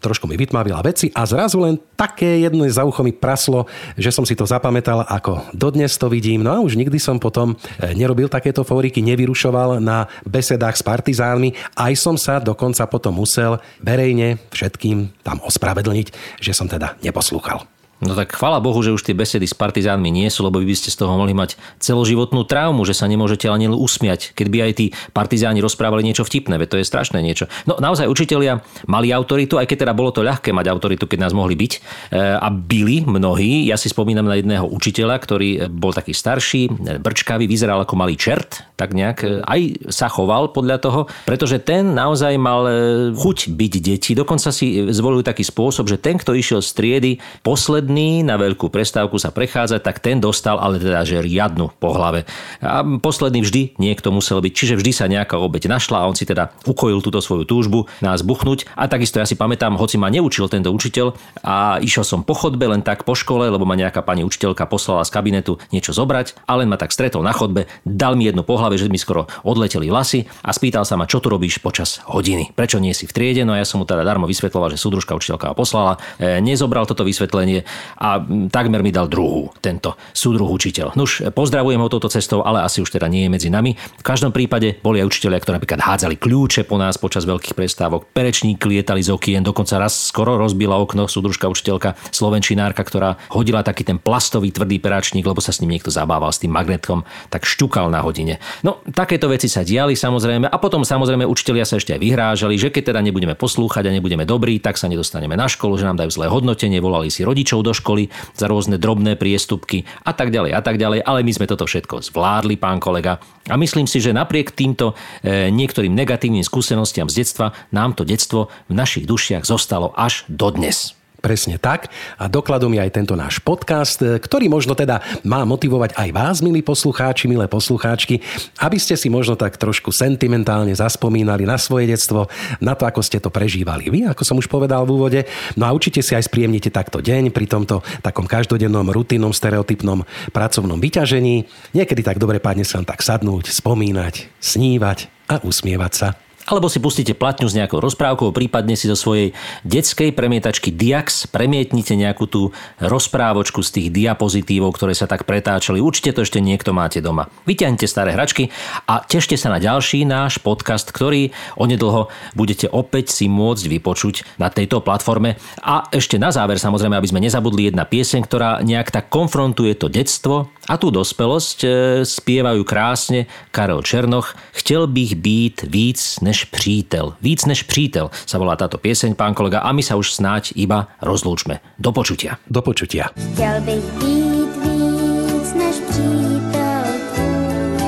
trošku 0.00 0.26
mi 0.30 0.38
vytmavila 0.38 0.82
veci 0.84 1.10
a 1.14 1.26
zrazu 1.26 1.60
len 1.62 1.78
také 1.94 2.42
jedno 2.42 2.66
za 2.68 2.82
ucho 2.82 3.04
mi 3.04 3.12
praslo, 3.14 3.68
že 3.94 4.10
som 4.10 4.24
si 4.26 4.34
to 4.34 4.48
zapamätal, 4.48 5.04
ako 5.06 5.44
dodnes 5.54 5.94
to 6.00 6.10
vidím. 6.10 6.42
No 6.42 6.50
a 6.56 6.58
už 6.58 6.74
nikdy 6.74 6.98
som 6.98 7.20
potom 7.20 7.54
e, 7.54 7.56
nerobil 7.92 8.30
takéto 8.30 8.62
fóriky, 8.62 9.02
nevyrušoval 9.02 9.82
na 9.82 10.06
besedách 10.24 10.78
s 10.78 10.86
partizánmi. 10.86 11.52
Aj 11.74 11.92
som 11.98 12.14
sa 12.14 12.38
dokonca 12.38 12.86
potom 12.86 13.18
musel 13.18 13.58
verejne 13.82 14.40
všetkým 14.52 15.24
tam 15.26 15.42
ospravedlniť, 15.42 16.38
že 16.40 16.52
som 16.54 16.70
teda 16.70 16.96
neposlúchal. 17.02 17.73
No 18.02 18.18
tak 18.18 18.34
chvala 18.34 18.58
Bohu, 18.58 18.76
že 18.82 18.90
už 18.90 19.06
tie 19.06 19.16
besedy 19.16 19.46
s 19.46 19.56
partizánmi 19.56 20.10
nie 20.10 20.26
sú, 20.26 20.42
lebo 20.42 20.58
by 20.58 20.74
ste 20.76 20.92
z 20.92 20.98
toho 20.98 21.14
mohli 21.16 21.32
mať 21.32 21.56
celoživotnú 21.80 22.44
traumu, 22.44 22.84
že 22.84 22.92
sa 22.92 23.08
nemôžete 23.08 23.48
ani 23.48 23.70
usmiať, 23.70 24.36
keď 24.36 24.46
by 24.52 24.58
aj 24.60 24.72
tí 24.76 24.86
partizáni 25.16 25.64
rozprávali 25.64 26.04
niečo 26.04 26.26
vtipné, 26.26 26.60
veď 26.60 26.68
to 26.68 26.78
je 26.82 26.90
strašné 26.90 27.24
niečo. 27.24 27.48
No 27.64 27.80
naozaj 27.80 28.10
učitelia 28.10 28.60
mali 28.84 29.14
autoritu, 29.14 29.56
aj 29.56 29.70
keď 29.70 29.88
teda 29.88 29.94
bolo 29.96 30.12
to 30.12 30.20
ľahké 30.26 30.52
mať 30.52 30.66
autoritu, 30.68 31.08
keď 31.08 31.30
nás 31.30 31.32
mohli 31.32 31.56
byť. 31.56 31.72
E, 31.72 31.78
a 32.20 32.48
byli 32.52 33.08
mnohí. 33.08 33.70
Ja 33.70 33.80
si 33.80 33.88
spomínam 33.88 34.28
na 34.28 34.36
jedného 34.36 34.68
učiteľa, 34.68 35.16
ktorý 35.22 35.48
bol 35.72 35.96
taký 35.96 36.12
starší, 36.12 36.68
e, 36.68 36.70
brčkavý, 37.00 37.48
vyzeral 37.48 37.80
ako 37.80 37.96
malý 37.96 38.20
čert, 38.20 38.68
tak 38.76 38.92
nejak 38.92 39.46
aj 39.48 39.60
sa 39.88 40.12
choval 40.12 40.52
podľa 40.52 40.76
toho, 40.82 41.00
pretože 41.24 41.62
ten 41.62 41.94
naozaj 41.94 42.36
mal 42.36 42.66
chuť 43.14 43.54
byť 43.54 43.72
deti. 43.80 44.12
Dokonca 44.12 44.50
si 44.50 44.92
zvolil 44.92 45.22
taký 45.22 45.46
spôsob, 45.46 45.86
že 45.86 45.96
ten, 45.96 46.18
kto 46.18 46.34
išiel 46.36 46.60
z 46.60 46.70
triedy 46.74 47.12
posledný 47.46 47.83
posledný 47.84 48.24
na 48.24 48.40
veľkú 48.40 48.72
prestávku 48.72 49.20
sa 49.20 49.28
prechádza, 49.28 49.76
tak 49.76 50.00
ten 50.00 50.16
dostal 50.16 50.56
ale 50.56 50.80
teda 50.80 51.04
že 51.04 51.20
riadnu 51.20 51.68
po 51.76 51.92
hlave. 51.92 52.24
A 52.64 52.80
posledný 52.80 53.44
vždy 53.44 53.76
niekto 53.76 54.08
musel 54.08 54.40
byť, 54.40 54.52
čiže 54.56 54.80
vždy 54.80 54.92
sa 54.96 55.04
nejaká 55.04 55.36
obeď 55.36 55.68
našla 55.68 56.00
a 56.00 56.08
on 56.08 56.16
si 56.16 56.24
teda 56.24 56.48
ukojil 56.64 57.04
túto 57.04 57.20
svoju 57.20 57.44
túžbu 57.44 57.84
nás 58.00 58.24
buchnúť. 58.24 58.64
A 58.72 58.88
takisto 58.88 59.20
ja 59.20 59.28
si 59.28 59.36
pamätám, 59.36 59.76
hoci 59.76 60.00
ma 60.00 60.08
neučil 60.08 60.48
tento 60.48 60.72
učiteľ 60.72 61.12
a 61.44 61.76
išiel 61.84 62.08
som 62.08 62.24
po 62.24 62.32
chodbe 62.32 62.64
len 62.64 62.80
tak 62.80 63.04
po 63.04 63.12
škole, 63.12 63.52
lebo 63.52 63.68
ma 63.68 63.76
nejaká 63.76 64.00
pani 64.00 64.24
učiteľka 64.24 64.64
poslala 64.64 65.04
z 65.04 65.12
kabinetu 65.12 65.60
niečo 65.68 65.92
zobrať 65.92 66.40
a 66.48 66.56
len 66.56 66.72
ma 66.72 66.80
tak 66.80 66.88
stretol 66.88 67.20
na 67.20 67.36
chodbe, 67.36 67.68
dal 67.84 68.16
mi 68.16 68.24
jednu 68.24 68.48
po 68.48 68.56
hlave, 68.56 68.80
že 68.80 68.88
mi 68.88 68.96
skoro 68.96 69.28
odleteli 69.44 69.92
vlasy 69.92 70.24
a 70.40 70.56
spýtal 70.56 70.88
sa 70.88 70.96
ma, 70.96 71.04
čo 71.04 71.20
tu 71.20 71.28
robíš 71.28 71.60
počas 71.60 72.00
hodiny. 72.08 72.56
Prečo 72.56 72.80
nie 72.80 72.96
si 72.96 73.04
v 73.04 73.12
triede? 73.12 73.44
No 73.44 73.52
a 73.52 73.60
ja 73.60 73.68
som 73.68 73.76
mu 73.76 73.84
teda 73.84 74.08
darmo 74.08 74.24
vysvetloval, 74.24 74.72
že 74.72 74.80
súdružka 74.80 75.12
učiteľka 75.12 75.52
ma 75.52 75.54
poslala. 75.58 75.92
E, 76.16 76.40
nezobral 76.40 76.88
toto 76.88 77.04
vysvetlenie 77.04 77.66
a 77.98 78.20
takmer 78.50 78.80
mi 78.80 78.90
dal 78.90 79.08
druhú, 79.08 79.50
tento 79.58 79.96
súdruh 80.12 80.46
učiteľ. 80.48 80.94
Nuž, 80.94 81.24
pozdravujem 81.32 81.80
ho 81.80 81.88
touto 81.88 82.10
cestou, 82.12 82.44
ale 82.44 82.62
asi 82.62 82.80
už 82.80 82.92
teda 82.94 83.08
nie 83.10 83.26
je 83.26 83.30
medzi 83.32 83.48
nami. 83.50 83.74
V 83.74 84.04
každom 84.04 84.30
prípade 84.30 84.78
boli 84.80 85.00
aj 85.00 85.08
učiteľia, 85.10 85.40
ktorí 85.42 85.54
napríklad 85.58 85.80
hádzali 85.82 86.16
kľúče 86.20 86.62
po 86.68 86.78
nás 86.78 87.00
počas 87.00 87.26
veľkých 87.26 87.56
prestávok, 87.56 88.06
perečník 88.12 88.62
lietali 88.62 89.02
z 89.02 89.10
okien, 89.10 89.42
dokonca 89.42 89.80
raz 89.80 90.12
skoro 90.12 90.38
rozbila 90.38 90.78
okno 90.78 91.10
súdružka 91.10 91.50
učiteľka, 91.50 91.98
slovenčinárka, 92.14 92.84
ktorá 92.84 93.18
hodila 93.34 93.66
taký 93.66 93.82
ten 93.82 93.98
plastový 93.98 94.54
tvrdý 94.54 94.78
peračník, 94.78 95.26
lebo 95.26 95.42
sa 95.42 95.50
s 95.50 95.58
ním 95.64 95.74
niekto 95.74 95.90
zabával 95.90 96.30
s 96.30 96.38
tým 96.38 96.52
magnetom, 96.54 97.02
tak 97.32 97.48
šťukal 97.48 97.90
na 97.90 98.04
hodine. 98.04 98.38
No, 98.60 98.84
takéto 98.92 99.26
veci 99.26 99.48
sa 99.48 99.64
diali 99.64 99.98
samozrejme 99.98 100.46
a 100.46 100.56
potom 100.60 100.84
samozrejme 100.84 101.24
učitelia 101.26 101.66
sa 101.66 101.80
ešte 101.80 101.96
aj 101.96 102.00
vyhrážali, 102.00 102.54
že 102.60 102.68
keď 102.70 102.94
teda 102.94 103.00
nebudeme 103.00 103.34
poslúchať 103.34 103.88
a 103.88 103.94
nebudeme 103.96 104.28
dobrí, 104.28 104.60
tak 104.60 104.76
sa 104.76 104.86
nedostaneme 104.86 105.34
na 105.34 105.48
školu, 105.48 105.80
že 105.80 105.88
nám 105.88 105.98
dajú 105.98 106.10
zlé 106.14 106.26
hodnotenie, 106.28 106.78
volali 106.78 107.08
si 107.08 107.24
rodičov 107.24 107.63
do 107.64 107.72
školy 107.72 108.12
za 108.36 108.44
rôzne 108.46 108.76
drobné 108.76 109.16
priestupky 109.16 109.88
a 110.04 110.12
tak 110.12 110.28
ďalej 110.28 110.52
a 110.52 110.60
tak 110.60 110.76
ďalej, 110.76 111.00
ale 111.00 111.24
my 111.24 111.32
sme 111.32 111.48
toto 111.48 111.64
všetko 111.64 112.04
zvládli, 112.04 112.60
pán 112.60 112.78
kolega. 112.78 113.18
A 113.48 113.56
myslím 113.56 113.88
si, 113.88 114.04
že 114.04 114.12
napriek 114.12 114.52
týmto 114.52 114.92
e, 115.24 115.48
niektorým 115.48 115.96
negatívnym 115.96 116.44
skúsenostiam 116.44 117.08
z 117.08 117.24
detstva 117.24 117.56
nám 117.72 117.96
to 117.96 118.04
detstvo 118.04 118.52
v 118.68 118.72
našich 118.76 119.08
dušiach 119.08 119.48
zostalo 119.48 119.96
až 119.96 120.28
dodnes. 120.28 120.92
Presne 121.24 121.56
tak. 121.56 121.88
A 122.20 122.28
dokladom 122.28 122.68
je 122.76 122.84
aj 122.84 123.00
tento 123.00 123.16
náš 123.16 123.40
podcast, 123.40 123.96
e, 124.04 124.20
ktorý 124.20 124.52
možno 124.52 124.76
teda 124.76 125.00
má 125.24 125.40
motivovať 125.48 125.96
aj 125.96 126.08
vás, 126.12 126.36
milí 126.44 126.60
poslucháči, 126.60 127.32
milé 127.32 127.48
poslucháčky, 127.48 128.20
aby 128.60 128.76
ste 128.76 128.92
si 128.92 129.08
možno 129.08 129.32
tak 129.32 129.56
trošku 129.56 129.88
sentimentálne 129.88 130.76
zaspomínali 130.76 131.48
na 131.48 131.56
svoje 131.56 131.88
detstvo, 131.88 132.28
na 132.60 132.76
to, 132.76 132.84
ako 132.84 133.00
ste 133.00 133.24
to 133.24 133.32
prežívali 133.32 133.88
vy, 133.88 134.04
ako 134.04 134.20
som 134.20 134.36
už 134.36 134.52
povedal 134.52 134.84
v 134.84 135.00
úvode. 135.00 135.20
No 135.56 135.64
a 135.64 135.72
určite 135.72 136.04
si 136.04 136.12
aj 136.12 136.28
spriemnite 136.28 136.68
takto 136.68 137.00
deň 137.00 137.32
pri 137.32 137.48
tomto 137.48 137.80
takom 138.04 138.28
každodennom, 138.28 138.92
rutinnom, 138.92 139.32
stereotypnom 139.32 140.04
pracovnom 140.28 140.76
vyťažení. 140.76 141.48
Niekedy 141.72 142.04
tak 142.04 142.20
dobre 142.20 142.36
padne 142.36 142.68
sa 142.68 142.84
tak 142.84 143.00
sadnúť, 143.00 143.48
spomínať, 143.48 144.28
snívať 144.44 145.08
a 145.32 145.40
usmievať 145.40 145.92
sa. 145.96 146.08
Alebo 146.44 146.68
si 146.68 146.76
pustíte 146.80 147.16
platňu 147.16 147.48
s 147.48 147.56
nejakou 147.56 147.80
rozprávkou, 147.80 148.36
prípadne 148.36 148.76
si 148.76 148.84
do 148.84 148.96
svojej 148.96 149.32
detskej 149.64 150.12
premietačky 150.12 150.68
Diax 150.68 151.24
premietnite 151.28 151.96
nejakú 151.96 152.28
tú 152.28 152.42
rozprávočku 152.84 153.64
z 153.64 153.70
tých 153.80 153.88
diapozitívov, 153.88 154.76
ktoré 154.76 154.92
sa 154.92 155.08
tak 155.08 155.24
pretáčali. 155.24 155.80
Určite 155.80 156.12
to 156.12 156.24
ešte 156.24 156.44
niekto 156.44 156.76
máte 156.76 157.00
doma. 157.00 157.32
Vyťahnite 157.48 157.88
staré 157.88 158.12
hračky 158.12 158.52
a 158.84 159.00
tešte 159.00 159.40
sa 159.40 159.48
na 159.48 159.56
ďalší 159.56 160.04
náš 160.04 160.36
podcast, 160.40 160.92
ktorý 160.92 161.32
onedlho 161.56 162.12
budete 162.36 162.68
opäť 162.68 163.16
si 163.16 163.26
môcť 163.30 163.64
vypočuť 163.80 164.36
na 164.36 164.52
tejto 164.52 164.84
platforme. 164.84 165.40
A 165.64 165.88
ešte 165.88 166.20
na 166.20 166.28
záver 166.28 166.60
samozrejme, 166.60 166.96
aby 166.96 167.08
sme 167.08 167.24
nezabudli 167.24 167.72
jedna 167.72 167.88
pieseň, 167.88 168.20
ktorá 168.28 168.60
nejak 168.60 168.92
tak 168.92 169.08
konfrontuje 169.08 169.72
to 169.80 169.88
detstvo 169.88 170.52
a 170.68 170.74
tú 170.76 170.92
dospelosť. 170.92 171.58
E, 171.64 171.68
spievajú 172.04 172.62
krásne 172.68 173.28
Karel 173.52 173.80
Černoch. 173.80 174.36
Chtěl 174.52 174.86
bych 174.86 175.14
být 175.16 175.56
víc 175.68 176.18
než 176.34 176.44
přítel. 176.44 177.14
Víc 177.22 177.46
než 177.46 177.62
přítel 177.62 178.10
sa 178.26 178.42
volá 178.42 178.58
táto 178.58 178.74
pieseň, 178.74 179.14
pán 179.14 179.38
kolega, 179.38 179.62
a 179.62 179.70
my 179.70 179.86
sa 179.86 179.94
už 179.94 180.18
snáď 180.18 180.50
iba 180.58 180.90
rozlúčme. 180.98 181.62
Do 181.78 181.94
počutia. 181.94 182.42
Do 182.50 182.58
počutia. 182.58 183.14
Chtěl 183.14 183.62
bych 183.62 183.86
být 184.02 184.50
víc 184.66 185.48
než 185.54 185.76
přítel 185.86 186.86
tvůj. 187.14 187.78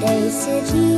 Dej 0.00 0.22
si 0.32 0.56
říct 0.72 0.95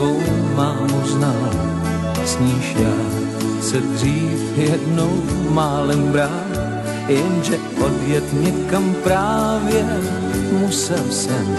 svou 0.00 0.16
mámu 0.56 1.00
znal, 1.04 1.52
s 2.24 2.38
níž 2.40 2.76
já 2.80 2.96
se 3.60 3.80
dřív 3.80 4.56
jednou 4.56 5.12
málem 5.50 6.12
bral, 6.12 6.48
jenže 7.08 7.58
odjet 7.84 8.24
někam 8.32 8.94
právě 9.04 9.84
musel 10.52 11.04
jsem. 11.10 11.56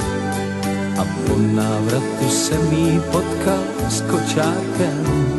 A 0.98 1.06
po 1.06 1.38
návratu 1.38 2.30
jsem 2.30 2.74
jí 2.74 3.02
potkal 3.12 3.64
s 3.90 4.02
kočárkem. 4.02 5.31